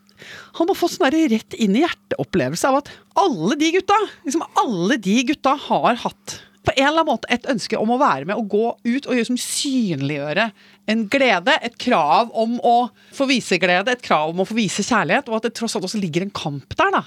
han 0.59 0.67
må 0.69 0.75
få 0.75 0.89
sånn 0.91 1.13
rett 1.15 1.55
inn 1.55 1.77
i 1.79 1.85
hjerteopplevelse 1.85 2.67
av 2.71 2.81
at 2.81 2.91
alle 3.23 3.55
de 3.61 3.71
gutta, 3.77 3.97
liksom 4.27 4.43
alle 4.59 4.99
de 5.03 5.17
gutta 5.29 5.55
har 5.69 6.01
hatt 6.03 6.39
på 6.69 6.75
en 6.75 6.85
eller 6.85 7.01
annen 7.01 7.13
måte 7.15 7.31
et 7.33 7.47
ønske 7.49 7.79
om 7.81 7.95
å 7.95 8.01
være 8.01 8.29
med 8.29 8.37
og 8.37 8.51
gå 8.53 8.65
ut 8.85 9.07
og 9.07 9.15
gjøre 9.15 9.29
som 9.31 9.39
synliggjøre 9.41 10.51
en 10.89 11.05
glede, 11.13 11.55
et 11.65 11.77
krav 11.81 12.33
om 12.37 12.57
å 12.65 12.77
få 13.15 13.27
vise 13.29 13.59
glede, 13.61 13.93
et 13.93 14.05
krav 14.05 14.33
om 14.33 14.43
å 14.43 14.47
få 14.49 14.57
vise 14.57 14.85
kjærlighet, 14.87 15.29
og 15.29 15.39
at 15.39 15.49
det 15.49 15.55
tross 15.59 15.77
alt 15.77 15.87
også 15.89 16.01
ligger 16.01 16.25
en 16.25 16.33
kamp 16.35 16.77
der. 16.79 16.93
da. 16.95 17.03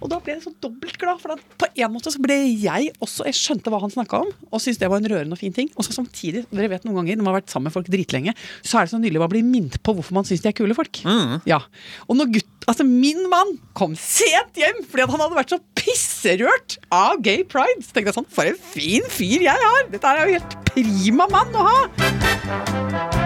Og 0.00 0.10
da 0.12 0.20
ble 0.22 0.36
jeg 0.36 0.44
så 0.46 0.54
dobbelt 0.64 0.98
glad, 1.00 1.20
for 1.22 1.34
at 1.36 1.44
på 1.60 1.68
en 1.68 1.94
måte 1.94 2.12
så 2.14 2.22
ble 2.22 2.36
jeg 2.58 2.92
også 3.04 3.26
Jeg 3.28 3.36
skjønte 3.36 3.72
hva 3.72 3.80
han 3.82 3.92
snakka 3.92 4.22
om, 4.24 4.30
og 4.48 4.62
syntes 4.62 4.80
det 4.80 4.88
var 4.90 5.02
en 5.02 5.10
rørende 5.10 5.36
og 5.36 5.40
fin 5.40 5.54
ting. 5.54 5.68
Og 5.76 5.84
så 5.84 5.94
samtidig, 5.96 6.46
dere 6.48 6.70
vet 6.72 6.86
noen 6.86 7.02
ganger 7.02 7.18
når 7.18 7.26
man 7.26 7.34
har 7.34 7.40
vært 7.42 7.52
sammen 7.52 7.68
med 7.68 7.76
folk 7.76 7.90
dritlenge, 7.92 8.34
så 8.62 8.80
er 8.80 8.86
det 8.86 8.94
så 8.94 9.02
nydelig 9.02 9.22
å 9.22 9.30
bli 9.32 9.44
minnet 9.46 9.80
på 9.84 9.94
hvorfor 9.96 10.16
man 10.16 10.28
syns 10.28 10.44
de 10.44 10.50
er 10.52 10.56
kule 10.56 10.76
folk. 10.78 11.02
Ja. 11.48 11.60
Og 12.08 12.18
når 12.18 12.32
gutt, 12.38 12.50
altså 12.70 12.86
min 12.88 13.26
mann 13.30 13.56
kom 13.78 13.94
sent 13.98 14.58
hjem 14.58 14.82
fordi 14.88 15.06
han 15.08 15.22
hadde 15.24 15.38
vært 15.38 15.54
så 15.54 15.60
pisserørt 15.78 16.78
av 16.94 17.20
gay 17.24 17.44
pride, 17.48 17.84
så 17.84 17.92
tenkte 17.92 18.12
jeg 18.12 18.18
sånn 18.18 18.32
For 18.32 18.50
en 18.50 18.60
fin 18.72 19.12
fyr 19.12 19.46
jeg 19.46 19.64
har! 19.66 19.86
Dette 19.92 20.14
er 20.14 20.24
jo 20.24 20.38
helt 20.38 20.58
prima 20.72 21.28
mann 21.32 21.56
å 21.58 21.68
ha! 21.68 23.17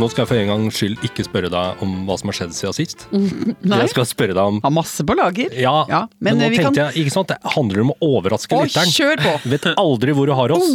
Nå 0.00 0.08
skal 0.08 0.22
jeg 0.24 0.28
for 0.30 0.40
en 0.40 0.48
gangs 0.50 0.78
skyld 0.80 1.02
ikke 1.04 1.24
spørre 1.26 1.50
deg 1.52 1.82
om 1.84 1.90
hva 2.08 2.16
som 2.20 2.30
har 2.30 2.36
skjedd 2.38 2.54
siden 2.56 2.76
sist. 2.76 3.02
Nei. 3.12 3.80
Jeg 3.82 3.90
skal 3.92 4.06
spørre 4.08 4.32
deg 4.36 4.40
om 4.54 4.60
Har 4.64 4.72
masse 4.72 5.04
på 5.04 5.16
lager. 5.18 5.52
Ja, 5.60 5.84
Ja, 5.90 6.00
men, 6.18 6.38
men, 6.38 6.38
nå 6.40 6.48
vi 6.54 6.56
tenkte 6.62 6.74
kan- 6.80 6.94
jeg 6.94 7.04
ikke 7.04 7.12
sant, 7.12 7.28
Det 7.28 7.36
handler 7.54 7.82
om 7.84 7.90
å 7.92 7.96
overraske 8.08 8.56
Å, 8.56 8.62
lytteren. 8.64 8.92
kjør 8.96 9.16
på! 9.20 9.34
Vet 9.52 9.68
aldri 9.76 10.14
hvor 10.16 10.26
du 10.30 10.32
har 10.38 10.54
oss. 10.56 10.70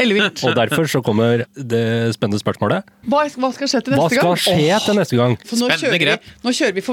Ellevilt. 0.00 0.44
Og 0.44 0.54
derfor 0.56 0.84
så 0.88 1.00
kommer 1.04 1.46
det 1.56 1.82
spennende 2.16 2.40
spørsmålet. 2.40 2.84
Hva, 3.08 3.24
hva 3.40 3.50
skal 3.56 3.68
skje 3.72 3.82
til 3.84 3.96
Hva 3.96 4.04
neste 4.06 4.20
skal 4.20 4.28
gang? 4.28 4.40
skje 4.44 4.78
til 4.84 4.98
neste 5.00 5.16
gang? 5.20 5.36
Så 5.44 5.56
nå 5.56 5.66
Spennende 5.68 5.80
kjører, 5.80 5.96
vi, 5.96 6.04
grep. 6.04 6.28
nå 6.44 6.54
kjører 6.60 6.74
vi 6.76 6.84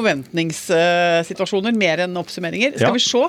forventningssituasjoner 0.68 1.76
mer 1.78 2.04
enn 2.06 2.16
oppsummeringer. 2.20 2.76
Skal 2.78 2.88
Ja. 2.88 2.94
vi 2.94 3.00
se. 3.00 3.24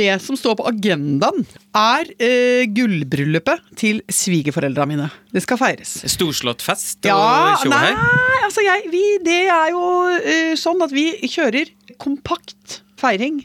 Det 0.00 0.20
som 0.22 0.36
står 0.36 0.56
på 0.56 0.66
agendaen, 0.70 1.46
er 1.74 2.04
eh, 2.18 2.66
gullbryllupet 2.66 3.60
til 3.78 4.00
svigerforeldra 4.10 4.86
mine. 4.90 5.10
Det 5.32 5.42
skal 5.44 5.56
feires. 5.60 5.92
Storslått 6.10 6.60
fest 6.60 6.98
Ja, 7.06 7.54
tjo 7.62 7.68
og 7.70 7.74
nei, 7.76 7.79
hei. 7.80 8.40
altså 8.46 8.64
jeg, 8.66 8.86
vi, 8.92 9.02
det 9.24 9.40
er 9.48 9.72
jo 9.74 9.84
uh, 10.12 10.52
sånn 10.58 10.84
at 10.84 10.94
vi 10.94 11.08
kjører 11.24 11.72
kompakt 12.02 12.80
feiring. 13.00 13.42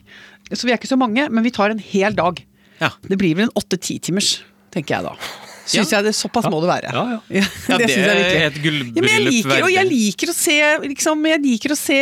Så 0.51 0.67
vi 0.67 0.73
er 0.73 0.79
ikke 0.79 0.91
så 0.91 0.99
mange, 0.99 1.27
men 1.31 1.45
vi 1.45 1.53
tar 1.53 1.73
en 1.73 1.81
hel 1.81 2.15
dag. 2.17 2.41
Ja. 2.81 2.91
Det 3.07 3.17
blir 3.21 3.37
vel 3.37 3.47
en 3.47 3.57
åtte-ti 3.57 3.97
timers, 4.03 4.37
tenker 4.75 4.97
jeg 4.97 5.07
da. 5.07 5.44
Syns 5.65 5.91
jeg 5.93 6.05
det 6.05 6.13
Såpass 6.15 6.47
må 6.51 6.59
det 6.63 6.69
være. 6.69 6.91
Ja, 6.93 7.03
ja. 7.15 7.41
Ja, 7.41 7.77
det 7.81 7.89
synes 7.89 8.05
jeg 8.05 8.09
er 8.15 8.53
virkelig. 8.53 8.63
gullbryllup 8.65 8.99
Ja, 9.01 9.11
jeg 9.15 9.25
liker, 9.25 9.63
og 9.65 9.71
jeg 9.73 9.89
liker 9.89 10.31
å 10.31 10.35
se 10.37 10.57
liksom, 10.85 11.25
Jeg 11.31 11.43
liker 11.45 11.73
å 11.75 11.79
se 11.79 11.99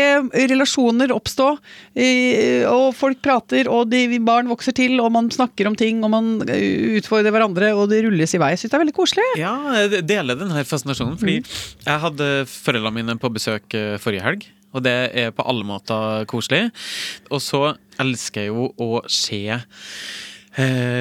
relasjoner 0.54 1.14
oppstå. 1.16 1.50
Eh, 1.96 2.66
og 2.70 2.90
folk 2.98 3.22
prater, 3.24 3.70
og 3.72 3.92
de, 3.92 4.06
barn 4.24 4.52
vokser 4.52 4.76
til, 4.78 4.98
og 5.04 5.12
man 5.16 5.30
snakker 5.34 5.70
om 5.70 5.78
ting, 5.80 6.04
og 6.06 6.14
man 6.14 6.34
eh, 6.48 6.98
utfordrer 7.00 7.34
hverandre, 7.34 7.74
og 7.78 7.88
det 7.94 8.04
rulles 8.08 8.36
i 8.36 8.42
vei. 8.42 8.54
Jeg 8.54 8.64
syns 8.64 8.74
det 8.74 8.80
er 8.80 8.86
veldig 8.86 8.98
koselig. 8.98 9.30
Ja, 9.40 9.54
jeg 9.84 10.04
deler 10.10 10.40
den 10.40 10.54
her 10.56 10.68
fascinasjonen. 10.68 11.18
Fordi 11.22 11.40
jeg 11.40 12.04
hadde 12.08 12.34
foreldrene 12.50 12.98
mine 13.00 13.18
på 13.22 13.32
besøk 13.34 13.78
eh, 13.78 13.96
forrige 14.02 14.26
helg. 14.26 14.46
Og 14.74 14.82
det 14.86 14.96
er 15.14 15.34
på 15.36 15.46
alle 15.46 15.66
måter 15.68 16.26
koselig. 16.30 16.68
Og 17.30 17.42
så 17.44 17.76
elsker 18.02 18.48
jeg 18.48 18.54
jo 18.54 18.72
å 18.82 19.04
se 19.12 19.44
eh, 19.54 19.66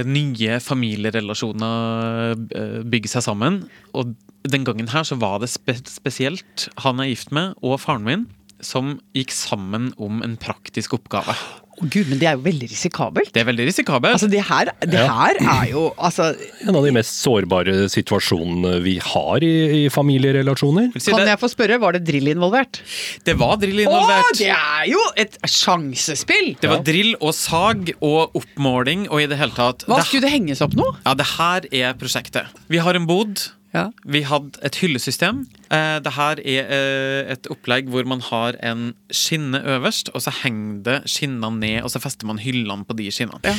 nye 0.09 0.59
familierelasjoner 0.65 2.37
eh, 2.57 2.79
bygge 2.89 3.11
seg 3.13 3.27
sammen. 3.27 3.63
Og 3.93 4.15
den 4.49 4.65
gangen 4.65 4.89
her 4.93 5.05
så 5.07 5.19
var 5.21 5.43
det 5.43 5.51
spe 5.53 5.77
spesielt 5.87 6.69
han 6.83 7.03
er 7.03 7.11
gift 7.13 7.35
med, 7.37 7.55
og 7.61 7.81
faren 7.83 8.07
min, 8.07 8.25
som 8.63 8.97
gikk 9.17 9.35
sammen 9.35 9.93
om 10.01 10.23
en 10.25 10.39
praktisk 10.41 10.95
oppgave. 10.97 11.37
Å 11.83 11.89
Gud, 11.91 12.09
men 12.13 12.19
det 12.21 12.29
er 12.31 12.37
jo 12.39 12.45
veldig 12.45 12.69
risikabelt. 12.71 13.33
Det 13.35 13.43
er 13.43 13.47
veldig 13.49 13.67
risikabelt. 13.67 14.15
Altså, 14.15 14.29
det 14.31 14.43
her, 14.49 14.71
det 14.87 15.01
Ja. 15.01 15.07
her 15.11 15.41
er 15.41 15.71
jo 15.73 15.83
altså 15.99 16.29
En 16.69 16.77
av 16.79 16.85
de 16.87 16.93
mest 16.95 17.17
sårbare 17.23 17.89
situasjonene 17.91 18.77
vi 18.85 18.99
har 19.03 19.43
i, 19.43 19.53
i 19.85 19.89
familierelasjoner. 19.91 20.93
Si 20.99 21.11
Kan 21.11 21.21
det, 21.25 21.29
jeg 21.35 21.41
få 21.43 21.51
spørre, 21.51 21.81
var 21.83 21.93
det 21.99 22.05
drill 22.07 22.29
involvert? 22.33 22.81
det 23.25 23.35
var 23.39 23.57
drill 23.59 23.81
Å, 23.83 23.89
involvert. 23.89 24.39
det 24.39 24.51
er 24.55 24.87
jo 24.93 25.01
et 25.17 25.37
sjansespill! 25.49 26.55
Det 26.63 26.71
var 26.71 26.83
drill 26.87 27.15
og 27.21 27.35
sag 27.35 27.93
og 28.01 28.37
oppmåling 28.39 29.09
og 29.11 29.23
i 29.23 29.27
det 29.31 29.39
hele 29.41 29.55
tatt 29.57 29.85
Hva 29.89 29.99
det, 30.01 30.07
skulle 30.07 30.27
det 30.29 30.33
henges 30.37 30.63
opp 30.65 30.77
nå? 30.79 30.87
Ja, 31.05 31.15
det 31.19 31.27
her 31.37 31.67
er 31.73 31.95
prosjektet. 31.99 32.47
Vi 32.73 32.79
har 32.79 32.95
en 32.99 33.07
bod. 33.11 33.43
Ja. 33.73 33.87
Vi 34.05 34.21
hadde 34.29 34.61
et 34.67 34.77
hyllesystem. 34.83 35.47
Eh, 35.73 35.97
det 36.05 36.13
her 36.13 36.41
er 36.45 36.69
eh, 36.77 37.33
et 37.33 37.49
opplegg 37.53 37.89
hvor 37.93 38.05
man 38.09 38.21
har 38.27 38.59
en 38.61 38.91
skinne 39.13 39.63
øverst, 39.75 40.11
og 40.13 40.25
så 40.25 40.35
henger 40.43 40.83
det 40.87 40.97
skinnene 41.11 41.57
ned, 41.61 41.79
og 41.87 41.93
så 41.95 42.03
fester 42.03 42.29
man 42.29 42.41
hyllene 42.43 42.85
på 42.89 42.97
de 42.99 43.09
skinnene. 43.15 43.41
Ja. 43.49 43.57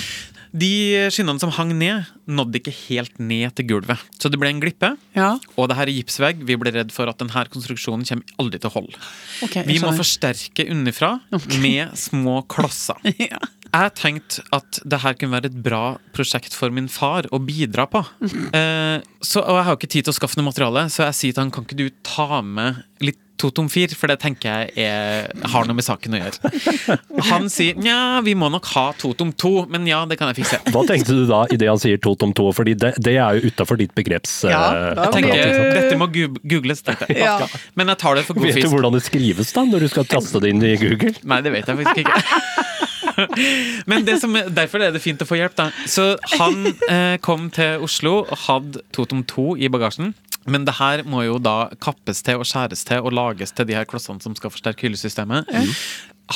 De 0.54 0.74
skinnene 1.14 1.42
som 1.42 1.50
hang 1.56 1.74
ned, 1.80 2.12
nådde 2.30 2.62
ikke 2.62 2.76
helt 2.86 3.18
ned 3.18 3.56
til 3.58 3.72
gulvet. 3.72 4.02
Så 4.22 4.30
det 4.30 4.38
ble 4.42 4.52
en 4.54 4.62
glippe. 4.62 4.94
Ja. 5.18 5.32
Og 5.58 5.72
det 5.72 5.80
her 5.80 5.90
er 5.90 5.98
gipsvegg. 5.98 6.46
Vi 6.46 6.60
ble 6.62 6.76
redd 6.76 6.94
for 6.94 7.10
at 7.10 7.18
denne 7.22 7.46
konstruksjonen 7.54 8.06
kommer 8.06 8.38
aldri 8.44 8.62
til 8.62 8.70
å 8.70 8.76
holde. 8.78 9.02
Okay, 9.48 9.66
Vi 9.66 9.80
må 9.82 9.96
forsterke 9.98 10.68
underfra 10.70 11.16
med 11.58 11.98
små 11.98 12.44
klosser. 12.46 13.02
Ja. 13.24 13.40
Jeg 13.74 13.94
tenkte 13.98 14.44
at 14.54 14.80
det 14.86 15.00
her 15.02 15.16
kunne 15.18 15.34
være 15.40 15.50
et 15.50 15.58
bra 15.66 15.84
prosjekt 16.14 16.54
for 16.54 16.70
min 16.74 16.88
far 16.94 17.26
å 17.34 17.42
bidra 17.42 17.88
på. 17.90 18.04
Eh, 18.54 19.00
så, 19.24 19.40
og 19.42 19.56
jeg 19.58 19.66
har 19.66 19.78
ikke 19.80 19.88
tid 19.90 20.06
til 20.06 20.12
å 20.14 20.16
skaffe 20.18 20.38
noe 20.38 20.46
materiale, 20.52 20.84
så 20.94 21.06
jeg 21.08 21.16
sier 21.18 21.34
til 21.36 21.42
han 21.46 21.52
kan 21.56 21.64
ikke 21.66 21.78
du 21.80 21.88
ta 22.06 22.42
med 22.46 22.84
litt 23.02 23.18
Totom 23.42 23.66
4, 23.68 23.96
for 23.98 24.08
det 24.08 24.20
tenker 24.22 24.46
jeg 24.70 24.86
er, 24.86 25.26
har 25.52 25.66
noe 25.68 25.76
med 25.76 25.84
saken 25.84 26.14
å 26.16 26.20
gjøre. 26.22 26.52
Han 27.32 27.50
sier 27.52 27.76
nja, 27.82 28.22
vi 28.24 28.36
må 28.40 28.48
nok 28.54 28.70
ha 28.76 28.84
Totom-2, 29.02 29.50
men 29.74 29.88
ja, 29.90 30.04
det 30.08 30.16
kan 30.22 30.30
jeg 30.30 30.38
fikse. 30.44 30.60
Hva 30.72 30.84
tenkte 30.88 31.18
du 31.18 31.24
da 31.28 31.42
idet 31.52 31.68
han 31.68 31.82
sier 31.82 32.00
to 32.00 32.14
tom 32.22 32.32
to, 32.38 32.46
fordi 32.56 32.76
det, 32.80 32.94
det 33.04 33.16
er 33.18 33.40
jo 33.42 33.50
utafor 33.52 33.82
ditt 33.82 33.92
begreps... 33.98 34.36
Ja, 34.48 34.62
eh, 34.94 35.02
Jeg 35.02 35.16
tenker, 35.18 35.42
du- 35.58 35.74
Dette 35.80 35.98
må 36.00 36.08
googles, 36.14 36.86
tenkte 36.86 37.10
jeg. 37.10 37.20
Ja. 37.26 37.50
Men 37.76 37.92
jeg 37.92 38.00
tar 38.06 38.22
det 38.22 38.24
for 38.30 38.38
god 38.38 38.48
fisk. 38.48 38.62
Vet 38.62 38.70
du 38.70 38.76
hvordan 38.78 38.96
det 38.96 39.04
skrives 39.10 39.52
da, 39.58 39.66
når 39.74 39.88
du 39.88 39.92
skal 39.98 40.08
taste 40.14 40.44
det 40.46 40.54
inn 40.54 40.64
i 40.70 40.76
Google? 40.86 41.12
Nei, 41.34 41.42
det 41.44 41.56
vet 41.58 41.74
jeg 41.74 41.82
faktisk 41.82 42.06
ikke. 42.06 42.22
Men 43.90 44.06
det 44.08 44.20
som, 44.22 44.36
derfor 44.54 44.84
er 44.84 44.94
det 44.96 45.04
fint 45.04 45.22
å 45.24 45.28
få 45.28 45.40
hjelp, 45.40 45.56
da. 45.60 45.70
Så 45.90 46.14
han 46.38 46.68
eh, 46.90 47.18
kom 47.24 47.50
til 47.54 47.84
Oslo 47.86 48.22
og 48.24 48.38
hadde 48.48 48.84
Totom 48.96 49.24
2 49.30 49.48
i 49.64 49.72
bagasjen. 49.74 50.14
Men 50.50 50.66
det 50.68 50.76
her 50.80 51.06
må 51.08 51.24
jo 51.24 51.38
da 51.40 51.72
kappes 51.84 52.20
til 52.26 52.42
og 52.42 52.48
skjæres 52.48 52.84
til 52.88 53.06
og 53.06 53.16
lages 53.16 53.56
til 53.56 53.68
de 53.70 53.78
her 53.78 53.88
klossene 53.88 54.24
som 54.24 54.36
skal 54.36 54.52
forsterke 54.52 54.88
hyllesystemet. 54.88 55.48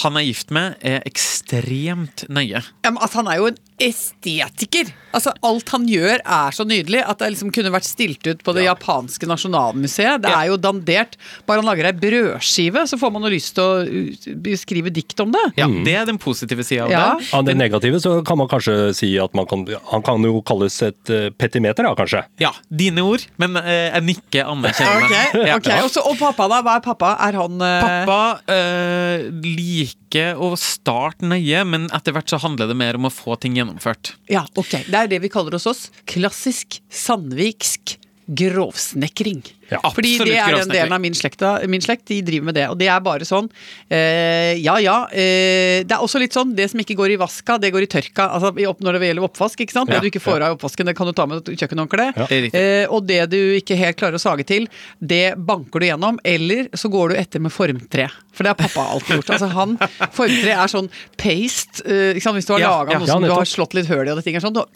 Han 0.04 0.20
er 0.20 0.28
gift 0.28 0.52
med, 0.56 0.78
er 0.80 1.04
ekstremt 1.08 2.26
nøye. 2.32 2.62
Ja, 2.62 2.92
men 2.92 3.02
altså, 3.02 3.22
han 3.22 3.32
er 3.32 3.42
jo 3.42 3.50
en 3.52 3.60
estetiker. 3.80 4.90
Altså, 5.16 5.32
alt 5.48 5.70
han 5.74 5.86
gjør 5.90 6.20
er 6.22 6.54
så 6.54 6.66
nydelig 6.68 7.00
at 7.08 7.22
det 7.22 7.30
liksom 7.34 7.50
kunne 7.56 7.72
vært 7.74 7.88
stilt 7.88 8.26
ut 8.28 8.42
på 8.46 8.54
det 8.54 8.66
japanske 8.68 9.26
nasjonalmuseet. 9.30 10.22
Det 10.22 10.30
Ja. 10.30 10.42
er 10.44 10.48
jo 10.52 10.58
dandert. 10.62 11.16
Bare 11.48 11.62
han 11.62 11.66
lager 11.66 11.86
ei 11.88 11.92
brødskive, 11.94 12.84
så 12.90 12.98
får 13.00 13.12
man 13.14 13.24
jo 13.24 13.30
lyst 13.34 13.56
til 13.56 13.64
å 13.64 14.58
skrive 14.60 14.92
dikt 14.94 15.20
om 15.24 15.32
det. 15.32 15.54
Ja, 15.58 15.68
Det 15.68 15.96
er 15.96 16.06
den 16.06 16.18
positive 16.18 16.64
sida 16.64 16.84
av 16.86 16.92
Ja. 16.92 17.16
det. 17.18 17.34
Av 17.34 17.46
det 17.46 17.56
negative 17.58 17.96
så 18.00 18.24
kan 18.26 18.38
man 18.38 18.48
kanskje 18.48 18.94
si 18.96 19.18
at 19.18 19.34
man 19.34 19.46
kan, 19.46 19.66
han 19.92 20.02
kan 20.04 20.22
jo 20.24 20.42
kalles 20.42 20.82
et 20.84 21.10
eh, 21.10 21.30
petimeter, 21.30 21.84
da, 21.84 21.96
kanskje. 21.96 22.24
Ja, 22.40 22.52
dine 22.70 23.00
ord, 23.02 23.26
men 23.38 23.56
eh, 23.58 23.92
jeg 23.94 24.04
nikker 24.04 24.46
anerkjennende. 24.46 25.06
okay, 25.06 25.48
Ja. 25.48 25.56
ok. 25.58 26.06
Og, 26.06 26.18
pappa, 26.20 26.48
da? 26.48 26.62
Hva 26.62 26.76
er 26.78 26.82
pappa? 26.82 27.16
Er 27.20 27.34
han 27.34 27.62
eh, 27.62 27.82
Pappa 28.06 28.42
øh, 28.50 29.32
liker 29.42 30.36
å 30.38 30.56
starte 30.58 31.22
nøye, 31.26 31.66
men 31.66 31.88
etter 31.90 32.12
hvert 32.14 32.28
så 32.30 32.40
handler 32.40 32.68
det 32.68 32.76
mer 32.78 32.96
om 32.96 33.06
å 33.06 33.12
få 33.14 33.40
ting 33.40 33.56
gjennomført. 33.68 34.16
Ja, 34.32 34.46
ok. 34.56 34.74
Det 34.88 34.98
er 34.98 35.12
det 35.12 35.22
vi 35.24 35.32
kaller 35.32 35.58
hos 35.58 35.68
oss. 35.70 35.88
Klassisk 36.10 36.80
sandviksk 36.90 37.98
grovsnekring. 38.28 39.42
Ja, 39.70 39.80
Fordi 39.92 40.14
det 40.24 40.36
er 40.40 40.56
den 40.62 40.72
del 40.72 40.94
av 40.96 41.02
min 41.04 41.16
slekt, 41.16 41.42
min 41.68 41.84
slekt, 41.84 42.06
de 42.08 42.22
driver 42.24 42.48
med 42.50 42.56
det. 42.56 42.66
Og 42.72 42.78
det 42.80 42.88
er 42.92 43.02
bare 43.04 43.28
sånn 43.28 43.50
eh, 43.92 44.56
Ja 44.64 44.78
ja. 44.80 44.96
Eh, 45.12 45.84
det 45.88 45.92
er 45.96 46.04
også 46.04 46.22
litt 46.22 46.36
sånn 46.36 46.54
det 46.56 46.70
som 46.72 46.80
ikke 46.80 46.96
går 47.00 47.16
i 47.16 47.20
vaska, 47.20 47.58
det 47.60 47.74
går 47.76 47.84
i 47.84 47.90
tørka. 47.92 48.30
Altså 48.38 48.54
når 48.56 49.00
det 49.00 49.10
gjelder 49.12 49.28
oppvask, 49.28 49.64
ikke 49.64 49.76
sant. 49.76 49.92
Ja, 49.92 49.98
det 50.00 50.08
du 50.08 50.12
ikke 50.12 50.24
får 50.24 50.46
av 50.46 50.56
i 50.56 50.58
oppvasken, 50.58 50.88
det 50.88 50.96
kan 50.98 51.10
du 51.10 51.14
ta 51.16 51.28
med 51.28 51.52
kjøkkenhåndkle. 51.52 52.08
Ja. 52.16 52.28
Eh, 52.48 52.86
og 52.88 53.08
det 53.10 53.22
du 53.34 53.40
ikke 53.60 53.80
helt 53.80 54.00
klarer 54.00 54.20
å 54.20 54.24
sage 54.24 54.48
til, 54.48 54.68
det 55.00 55.36
banker 55.36 55.84
du 55.84 55.90
gjennom. 55.90 56.20
Eller 56.24 56.72
så 56.78 56.92
går 56.92 57.12
du 57.12 57.20
etter 57.20 57.44
med 57.44 57.56
formtre. 57.56 58.08
For 58.36 58.48
det 58.48 58.54
har 58.54 58.60
pappa 58.60 58.88
alltid 58.96 59.20
gjort. 59.20 59.34
Altså 59.36 59.52
han, 59.52 59.78
Formtre 60.16 60.54
er 60.54 60.72
sånn 60.72 60.92
paste. 61.20 61.84
eh, 61.88 62.14
ikke 62.16 62.28
sant? 62.28 62.40
Hvis 62.40 62.48
du 62.48 62.56
har 62.56 62.64
Ja, 62.64 62.76
laga 62.80 63.00
noe 63.02 63.10
som 63.10 63.24
du 63.24 63.34
har 63.34 63.48
slått 63.50 63.76
litt 63.76 63.92
høl 63.92 64.06
i, 64.06 64.14
og 64.14 64.22
det 64.22 64.28
ting 64.28 64.38
er 64.40 64.44
sånn, 64.44 64.56
da, 64.56 64.68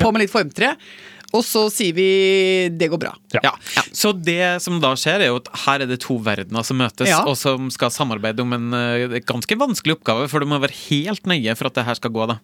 på 0.00 0.12
med 0.14 0.24
litt 0.24 0.32
formtre. 0.32 0.76
Og 1.34 1.42
så 1.42 1.64
sier 1.74 1.96
vi 1.96 2.06
det 2.70 2.86
går 2.92 3.00
bra. 3.02 3.10
Ja. 3.34 3.40
Ja. 3.74 3.82
Så 3.90 4.12
det 4.14 4.62
som 4.62 4.78
da 4.82 4.92
skjer, 4.98 5.24
er 5.26 5.32
jo 5.32 5.40
at 5.40 5.50
her 5.64 5.82
er 5.84 5.90
det 5.90 5.98
to 6.04 6.16
verdener 6.22 6.62
som 6.66 6.78
møtes, 6.78 7.08
Ja. 7.10 7.20
og 7.26 7.34
som 7.40 7.66
skal 7.74 7.90
samarbeide 7.90 8.44
om 8.44 8.54
en 8.54 8.68
uh, 8.74 9.18
ganske 9.26 9.58
vanskelig 9.58 9.96
oppgave, 9.98 10.28
for 10.30 10.40
du 10.44 10.46
må 10.50 10.60
være 10.62 10.76
helt 10.86 11.26
nøye 11.26 11.54
for 11.58 11.66
at 11.70 11.74
det 11.80 11.86
her 11.88 11.98
skal 11.98 12.14
gå, 12.14 12.28
da. 12.30 12.38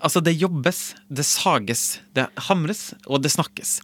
Altså, 0.00 0.22
det 0.24 0.36
jobbes, 0.40 0.94
det 1.12 1.26
sages, 1.28 1.84
det 2.16 2.26
hamres, 2.48 2.94
og 3.06 3.20
det 3.22 3.34
snakkes. 3.36 3.80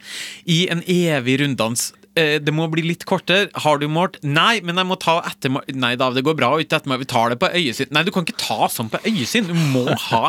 I 0.48 0.64
en 0.72 0.82
evig 0.88 1.40
runddans. 1.44 1.90
Eh, 2.14 2.38
Det 2.44 2.52
må 2.52 2.66
bli 2.70 2.82
litt 2.84 3.04
kortere. 3.08 3.48
Har 3.64 3.78
du 3.80 3.86
målt? 3.88 4.18
Nei, 4.22 4.60
men 4.60 4.76
jeg 4.76 4.88
må 4.88 4.98
ta 5.00 5.18
etter 5.28 5.52
Nei 5.72 5.94
da, 5.96 6.10
det 6.12 6.24
går 6.26 6.36
bra 6.36 6.50
Ikke 6.60 6.76
ettermål. 6.80 7.00
Vi 7.02 7.08
tar 7.12 7.32
det 7.32 7.38
på 7.40 7.48
øyesyn. 7.48 7.90
Nei, 7.94 8.02
du 8.04 8.10
kan 8.14 8.26
ikke 8.26 8.36
ta 8.40 8.68
sånn 8.72 8.90
på 8.92 9.00
øyesyn. 9.08 9.48
Du 9.48 9.54
må 9.54 9.84
ha. 10.10 10.22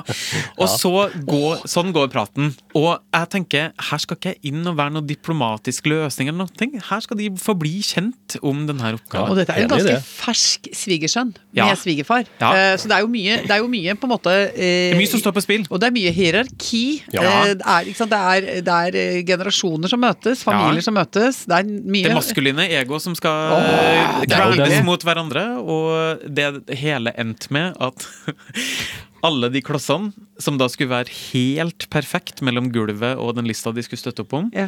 Og 0.58 0.68
så 0.72 0.94
går, 1.28 1.66
sånn 1.70 1.92
går 1.96 2.08
praten. 2.14 2.54
Og 2.80 2.94
jeg 3.14 3.30
tenker, 3.36 3.72
her 3.90 4.04
skal 4.04 4.20
ikke 4.20 4.34
jeg 4.36 4.54
inn 4.54 4.64
og 4.72 4.78
være 4.80 4.96
noen 4.98 5.10
diplomatisk 5.10 5.90
løsning 5.92 6.32
eller 6.32 6.46
noe. 6.48 6.82
Her 6.90 7.04
skal 7.04 7.20
de 7.20 7.30
få 7.42 7.58
bli 7.60 7.76
kjent 7.84 8.38
om 8.42 8.64
denne 8.70 8.96
oppgaven. 8.96 9.34
Og 9.34 9.42
dette 9.42 9.56
er 9.56 9.66
en 9.68 9.74
ganske 9.76 10.00
fersk 10.08 10.72
svigersønn 10.76 11.36
Ja. 11.54 11.68
med 11.70 11.78
svigerfar. 11.78 12.24
Ja. 12.42 12.50
Uh, 12.50 12.76
Så 12.82 12.90
det 12.90 12.96
er 12.98 13.04
jo 13.06 13.10
mye, 13.14 13.36
det 13.46 13.54
er 13.54 13.60
jo 13.62 13.68
mye 13.70 13.94
på 14.00 14.08
en 14.08 14.12
måte 14.16 14.32
uh, 14.34 14.56
Det 14.58 14.94
er 14.96 14.98
mye 14.98 15.12
som 15.12 15.22
står 15.22 15.36
på 15.36 15.44
spill. 15.46 15.66
Og 15.70 15.80
det 15.82 15.90
er 15.90 15.94
mye 15.94 16.14
hierarki. 16.16 16.84
Ja. 17.14 17.22
Uh, 17.22 17.54
Det, 17.54 17.62
er? 17.62 17.92
Det, 18.02 18.20
er, 18.20 18.48
det 18.66 18.78
er 19.04 19.22
generasjoner 19.28 19.92
som 19.92 20.02
møtes, 20.02 20.42
familier 20.48 20.82
som 20.86 20.98
møtes. 20.98 21.44
Det 21.50 21.60
er 21.60 21.70
mye 21.70 22.10
Det 22.10 22.18
maskuline 22.18 22.66
ego 22.82 23.00
som 23.04 23.14
skal 23.18 23.62
kvernes 24.28 24.74
den- 24.74 24.86
mot 24.88 25.04
hverandre, 25.06 25.46
og 25.62 26.26
det 26.28 26.78
hele 26.82 27.14
endte 27.22 27.54
med 27.54 27.78
at 27.80 28.08
alle 29.28 29.50
de 29.54 29.62
klossene, 29.64 30.12
som 30.42 30.58
da 30.60 30.68
skulle 30.72 30.92
være 30.92 31.14
helt 31.32 31.86
perfekt 31.94 32.42
mellom 32.44 32.72
gulvet 32.74 33.16
og 33.22 33.36
den 33.38 33.48
lista 33.48 33.72
de 33.72 33.84
skulle 33.86 34.02
støtte 34.02 34.26
opp 34.26 34.34
om, 34.42 34.50
ja. 34.56 34.68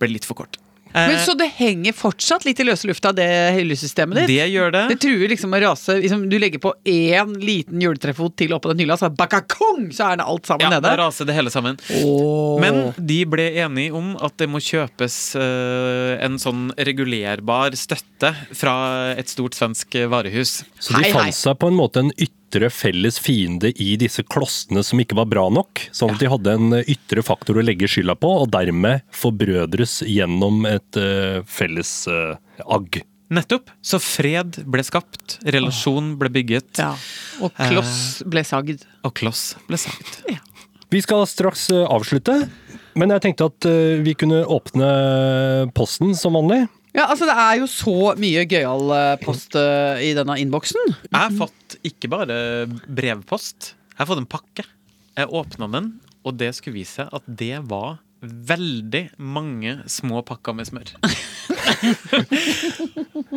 ble 0.00 0.10
litt 0.16 0.26
for 0.26 0.34
kort. 0.42 0.58
Men 0.94 1.10
Eh, 1.16 1.24
Så 1.24 1.34
det 1.36 1.48
henger 1.56 1.92
fortsatt 1.92 2.44
litt 2.46 2.60
i 2.60 2.64
løse 2.64 2.86
lufta, 2.88 3.12
det 3.12 3.26
hyllesystemet 3.56 4.22
ditt? 4.22 4.28
det 4.28 4.46
gjør 4.52 4.72
det. 4.72 4.84
Det 4.94 4.98
truer 5.02 5.28
liksom 5.28 5.52
å 5.52 5.60
rase 5.60 5.98
liksom, 6.00 6.28
Du 6.30 6.38
legger 6.38 6.58
på 6.62 6.72
én 6.84 7.34
liten 7.42 7.80
juletrefot 7.80 8.36
til 8.36 8.54
oppå 8.56 8.72
den 8.72 8.84
hylla, 8.84 8.96
så 8.96 9.10
bakakong, 9.10 9.90
så 9.92 10.12
er 10.12 10.16
det 10.20 10.26
alt 10.26 10.46
sammen 10.46 10.72
Ja, 10.72 10.80
da 10.80 10.96
raser 10.96 11.26
det 11.28 11.34
hele 11.36 11.50
sammen. 11.50 11.78
Oh. 12.04 12.58
Men 12.60 12.94
de 12.96 13.24
ble 13.28 13.50
enige 13.60 13.92
om 13.92 14.16
at 14.16 14.36
det 14.38 14.48
må 14.48 14.58
kjøpes 14.62 15.36
uh, 15.36 16.16
en 16.24 16.38
sånn 16.38 16.70
regulerbar 16.78 17.76
støtte 17.76 18.32
fra 18.56 18.76
et 19.16 19.28
stort 19.28 19.54
svensk 19.58 19.98
varehus. 20.08 20.62
Så 20.80 20.96
de 20.96 21.02
Hei, 21.02 21.10
hei. 21.10 21.12
fant 21.12 21.34
seg 21.36 21.58
på 21.60 21.68
en 21.68 21.76
måte 21.76 22.02
en 22.04 22.12
ytre 22.46 22.70
felles 22.70 23.18
fiende 23.18 23.72
i 23.82 23.96
disse 23.98 24.22
klossene 24.22 24.82
som 24.86 25.00
ikke 25.02 25.18
var 25.18 25.26
bra 25.30 25.48
nok. 25.50 25.88
Sånn 25.94 26.14
at 26.14 26.22
de 26.22 26.30
hadde 26.30 26.54
en 26.54 26.78
ytre 26.86 27.24
faktor 27.26 27.58
å 27.58 27.64
legge 27.64 27.88
skylda 27.90 28.16
på, 28.18 28.30
og 28.44 28.50
dermed 28.54 29.02
forbrødres 29.14 30.00
gjennom 30.06 30.64
et 30.70 31.00
uh, 31.00 31.42
felles 31.50 31.92
uh, 32.10 32.38
agg. 32.70 33.02
Nettopp. 33.34 33.72
Så 33.82 33.98
fred 33.98 34.60
ble 34.70 34.84
skapt, 34.86 35.40
relasjon 35.42 36.14
ble 36.20 36.30
bygget, 36.30 36.78
ja. 36.78 36.92
Og 37.42 37.50
kloss 37.58 38.22
ble 38.22 38.44
sagd. 38.46 38.86
og 39.02 39.16
kloss 39.18 39.56
ble 39.66 39.80
sagt. 39.82 40.22
Vi 40.94 41.02
skal 41.02 41.26
straks 41.26 41.66
eh, 41.74 41.82
avslutte, 41.82 42.44
men 42.94 43.10
jeg 43.10 43.24
tenkte 43.24 43.48
at 43.50 43.66
eh, 43.66 43.98
vi 44.06 44.14
kunne 44.14 44.44
åpne 44.46 44.90
posten 45.74 46.14
som 46.14 46.38
vanlig. 46.38 46.68
Ja, 46.96 47.10
altså 47.12 47.26
Det 47.28 47.36
er 47.36 47.58
jo 47.60 47.66
så 47.68 48.14
mye 48.16 48.46
gøyal 48.48 48.92
eh, 48.96 49.18
post 49.20 49.56
eh, 49.60 50.00
i 50.06 50.14
denne 50.16 50.38
innboksen. 50.40 50.94
Jeg 51.10 51.12
har 51.18 51.34
fått 51.36 51.76
ikke 51.84 52.08
bare 52.12 52.38
brevpost, 52.88 53.74
jeg 53.92 54.00
har 54.00 54.08
fått 54.08 54.22
en 54.22 54.30
pakke. 54.32 54.64
Jeg 55.16 55.32
åpna 55.32 55.68
den, 55.72 55.90
og 56.24 56.38
det 56.40 56.54
skulle 56.56 56.78
vise 56.80 57.02
seg 57.02 57.12
at 57.16 57.28
det 57.28 57.60
var 57.68 57.98
veldig 58.22 59.02
mange 59.20 59.76
små 59.90 60.22
pakker 60.26 60.54
med 60.56 60.68
smør. 60.68 60.92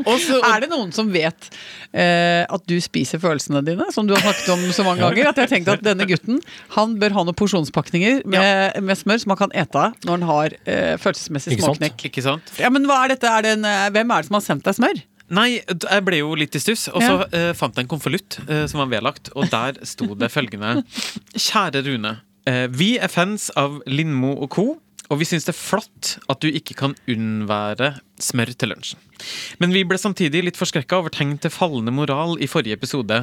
og 0.06 0.16
Er 0.40 0.64
det 0.64 0.70
noen 0.72 0.94
som 0.96 1.10
vet 1.12 1.50
eh, 1.92 2.46
at 2.48 2.64
du 2.70 2.78
spiser 2.84 3.22
følelsene 3.22 3.62
dine, 3.66 3.90
som 3.96 4.08
du 4.08 4.14
har 4.16 4.24
snakket 4.24 4.50
om 4.56 4.64
så 4.76 4.86
mange 4.88 5.04
ganger? 5.04 5.32
At 5.34 5.42
jeg 5.44 5.52
tenkte 5.54 5.78
at 5.78 5.86
denne 5.86 6.08
gutten 6.10 6.40
han 6.78 6.96
bør 7.02 7.18
ha 7.18 7.26
noen 7.28 7.38
porsjonspakninger 7.40 8.24
med, 8.30 8.80
med 8.86 9.00
smør 9.00 9.24
som 9.24 9.36
han 9.36 9.42
kan 9.44 9.56
ete 9.66 9.86
av 9.90 10.08
når 10.08 10.14
han 10.18 10.28
har 10.32 10.58
eh, 10.64 10.96
følelsesmessig 11.02 11.56
Ikke 11.58 11.66
sant? 11.68 11.80
småknekk. 11.80 12.08
ikke 12.12 12.26
sant? 12.26 12.56
Ja, 12.62 12.72
men 12.74 12.88
hva 12.90 13.04
er 13.04 13.16
dette? 13.16 13.30
Er 13.30 13.46
det 13.46 13.56
en, 13.60 13.68
eh, 13.68 13.88
hvem 13.96 14.16
er 14.16 14.24
det 14.24 14.32
som 14.32 14.40
har 14.40 14.46
sendt 14.48 14.68
deg 14.68 14.80
smør? 14.80 15.04
Nei, 15.30 15.60
jeg 15.62 16.02
ble 16.08 16.24
jo 16.24 16.32
litt 16.38 16.56
i 16.58 16.62
stuss, 16.62 16.88
og 16.90 17.04
så 17.06 17.20
eh, 17.38 17.52
fant 17.58 17.76
jeg 17.78 17.86
en 17.86 17.92
konvolutt 17.92 18.40
eh, 18.48 18.64
som 18.70 18.82
var 18.82 18.90
vedlagt, 18.96 19.30
og 19.38 19.46
der 19.52 19.78
sto 19.86 20.08
det 20.18 20.32
følgende 20.34 20.80
Kjære 21.50 21.84
Rune. 21.86 22.16
Eh, 22.50 22.66
vi 22.74 22.96
er 22.98 23.12
fans 23.12 23.50
av 23.60 23.80
Lindmo 23.90 24.36
og 24.38 24.50
co., 24.56 24.70
og 25.10 25.18
vi 25.18 25.26
syns 25.26 25.48
det 25.48 25.56
er 25.56 25.58
flott 25.58 26.12
at 26.30 26.42
du 26.44 26.52
ikke 26.54 26.76
kan 26.78 26.94
unnvære 27.10 27.96
smør 28.22 28.52
til 28.54 28.70
lunsjen. 28.70 29.00
Men 29.58 29.74
vi 29.74 29.82
ble 29.88 29.98
samtidig 29.98 30.44
litt 30.46 30.60
forskrekka 30.60 31.00
over 31.02 31.14
tegn 31.14 31.34
til 31.42 31.54
fallende 31.54 31.94
moral 31.96 32.36
i 32.38 32.50
forrige 32.50 32.78
episode. 32.78 33.18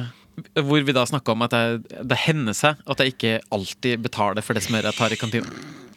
Hvor 0.51 0.83
vi 0.83 0.93
da 0.93 1.05
snakka 1.07 1.31
om 1.31 1.45
at 1.47 1.55
det, 1.55 2.01
det 2.11 2.19
hender 2.25 2.57
seg 2.57 2.83
at 2.83 2.99
jeg 3.01 3.15
ikke 3.15 3.37
alltid 3.55 4.03
betaler 4.03 4.43
for 4.43 4.57
det 4.57 4.65
smøret 4.67 4.91
jeg 4.91 4.99
tar 4.99 5.15
i 5.15 5.19
kantina. 5.21 5.53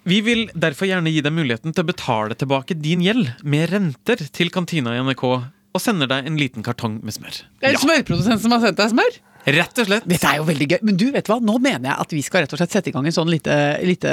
Vi 0.09 0.21
vil 0.25 0.47
derfor 0.57 0.89
gjerne 0.89 1.11
gi 1.13 1.21
deg 1.27 1.35
muligheten 1.37 1.75
til 1.75 1.85
å 1.85 1.91
betale 1.91 2.37
tilbake 2.39 2.79
din 2.79 3.03
gjeld 3.05 3.35
med 3.43 3.69
renter 3.75 4.23
til 4.33 4.53
kantina 4.55 4.95
i 4.95 5.03
NRK, 5.05 5.27
og 5.71 5.83
sender 5.83 6.09
deg 6.11 6.27
en 6.27 6.39
liten 6.41 6.65
kartong 6.67 6.99
med 7.05 7.15
smør. 7.19 7.43
Det 7.61 7.69
er 7.69 7.77
en 7.77 7.83
smørprodusent 7.83 8.43
som 8.43 8.55
har 8.55 8.63
sendt 8.65 8.81
deg 8.81 8.95
smør? 8.95 9.19
Rett 9.47 9.79
og 9.81 9.87
slett. 9.89 10.05
Dette 10.11 10.29
er 10.29 10.37
jo 10.41 10.45
veldig 10.49 10.67
gøy. 10.75 10.79
Men 10.85 10.99
du, 11.01 11.07
vet 11.15 11.25
du 11.27 11.31
hva? 11.33 11.39
Nå 11.45 11.55
mener 11.63 11.89
jeg 11.91 11.97
at 12.05 12.13
vi 12.13 12.21
skal 12.27 12.45
rett 12.45 12.53
og 12.55 12.61
slett 12.61 12.75
sette 12.75 12.91
i 12.91 12.95
gang 12.95 13.07
en 13.09 13.15
sånn 13.15 13.31
lite, 13.33 13.55
lite, 13.87 14.11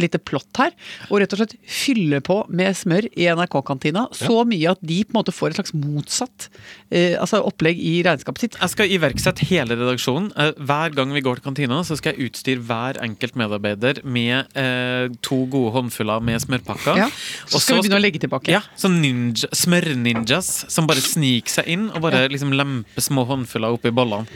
lite 0.00 0.20
plott 0.22 0.60
her. 0.62 0.72
Og 1.10 1.20
rett 1.20 1.34
og 1.36 1.42
slett 1.42 1.54
fylle 1.68 2.22
på 2.24 2.38
med 2.48 2.76
smør 2.78 3.08
i 3.12 3.28
NRK-kantina. 3.36 4.06
Så 4.16 4.40
mye 4.48 4.72
at 4.72 4.80
de 4.80 5.02
på 5.04 5.12
en 5.14 5.18
måte 5.20 5.34
får 5.36 5.52
et 5.52 5.60
slags 5.60 5.74
motsatt 5.76 6.48
eh, 6.90 7.16
altså 7.20 7.42
opplegg 7.46 7.80
i 7.80 7.98
regnskapet 8.06 8.46
sitt. 8.46 8.58
Jeg 8.60 8.72
skal 8.74 8.94
iverksette 8.96 9.46
hele 9.50 9.76
redaksjonen. 9.78 10.30
Eh, 10.40 10.52
Hver 10.70 10.96
gang 10.96 11.12
vi 11.16 11.22
går 11.26 11.40
til 11.40 11.48
kantina, 11.50 11.82
så 11.86 11.98
skal 12.00 12.14
jeg 12.16 12.30
utstyre 12.30 12.64
hver 12.70 13.00
enkelt 13.04 13.36
medarbeider 13.40 14.00
med 14.04 14.48
eh, 14.58 15.10
to 15.26 15.42
gode 15.52 15.74
håndfuller 15.76 16.24
med 16.24 16.40
smørpakker. 16.46 17.02
Ja. 17.04 17.10
Så 17.50 17.60
skal 17.60 17.78
vi 17.80 17.86
begynne 17.86 18.00
å 18.00 18.04
legge 18.04 18.22
tilbake. 18.24 18.52
Ja, 18.56 18.64
sånn 18.80 19.00
ninja, 19.04 19.50
smørninjas 19.56 20.50
som 20.72 20.88
bare 20.88 21.04
sniker 21.04 21.58
seg 21.60 21.68
inn 21.76 21.88
og 21.92 22.00
bare 22.04 22.24
liksom 22.32 22.52
lemper 22.56 23.04
små 23.04 23.26
håndfuller 23.28 23.76
oppi 23.76 23.92
bollene. 23.94 24.26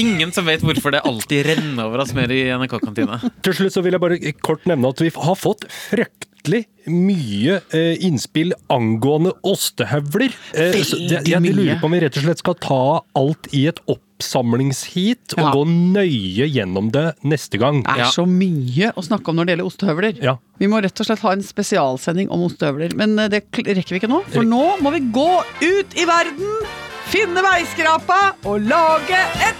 Ingen 0.00 0.32
som 0.32 0.46
vet 0.48 0.62
hvorfor 0.64 0.94
det 0.94 1.02
alltid 1.08 1.46
renner 1.50 1.84
over 1.88 2.04
av 2.04 2.10
smør 2.10 2.32
i 2.34 2.40
NRK-kantina. 2.56 3.20
Til 3.44 3.56
slutt 3.58 3.74
så 3.76 3.82
vil 3.84 3.96
jeg 3.96 4.02
bare 4.02 4.18
kort 4.44 4.66
nevne 4.70 4.90
at 4.94 5.02
vi 5.02 5.10
har 5.14 5.38
fått 5.38 5.66
fryktelig 5.90 6.64
mye 6.90 7.58
eh, 7.76 7.98
innspill 8.06 8.54
angående 8.72 9.34
ostehøvler. 9.46 10.32
Eh, 10.56 10.78
jeg, 10.80 11.24
jeg 11.28 11.42
lurer 11.52 11.80
på 11.82 11.90
om 11.90 11.92
vi 11.96 12.00
rett 12.06 12.16
og 12.16 12.24
slett 12.24 12.40
skal 12.40 12.56
ta 12.62 12.78
alt 13.20 13.50
i 13.56 13.66
et 13.68 13.82
oppsamlingsheat 13.92 15.34
og 15.36 15.42
Ja. 15.44 15.50
gå 15.54 15.64
nøye 15.68 16.48
gjennom 16.48 16.88
det 16.94 17.04
neste 17.28 17.60
gang. 17.60 17.82
Det 17.84 17.92
er 17.92 18.04
Ja. 18.06 18.10
så 18.14 18.24
mye 18.26 18.92
å 18.96 19.04
snakke 19.04 19.28
om 19.28 19.36
når 19.36 19.46
det 19.50 19.52
gjelder 19.58 19.68
ostehøvler. 19.70 20.22
Ja. 20.24 20.36
Vi 20.58 20.66
må 20.72 20.80
rett 20.82 20.98
og 21.00 21.06
slett 21.10 21.20
ha 21.26 21.32
en 21.36 21.42
spesialsending 21.44 22.30
om 22.30 22.46
ostehøvler. 22.48 22.94
Men 22.96 23.18
eh, 23.18 23.28
det 23.28 23.44
rekker 23.52 23.90
vi 23.96 24.00
ikke 24.00 24.08
nå, 24.12 24.22
for 24.32 24.42
nå 24.48 24.80
må 24.80 24.92
vi 24.96 25.00
gå 25.12 25.28
ut 25.60 25.98
i 26.00 26.06
verden, 26.08 26.56
finne 27.10 27.42
veiskrapa 27.44 28.20
og 28.46 28.60
lage 28.70 29.18
et 29.44 29.59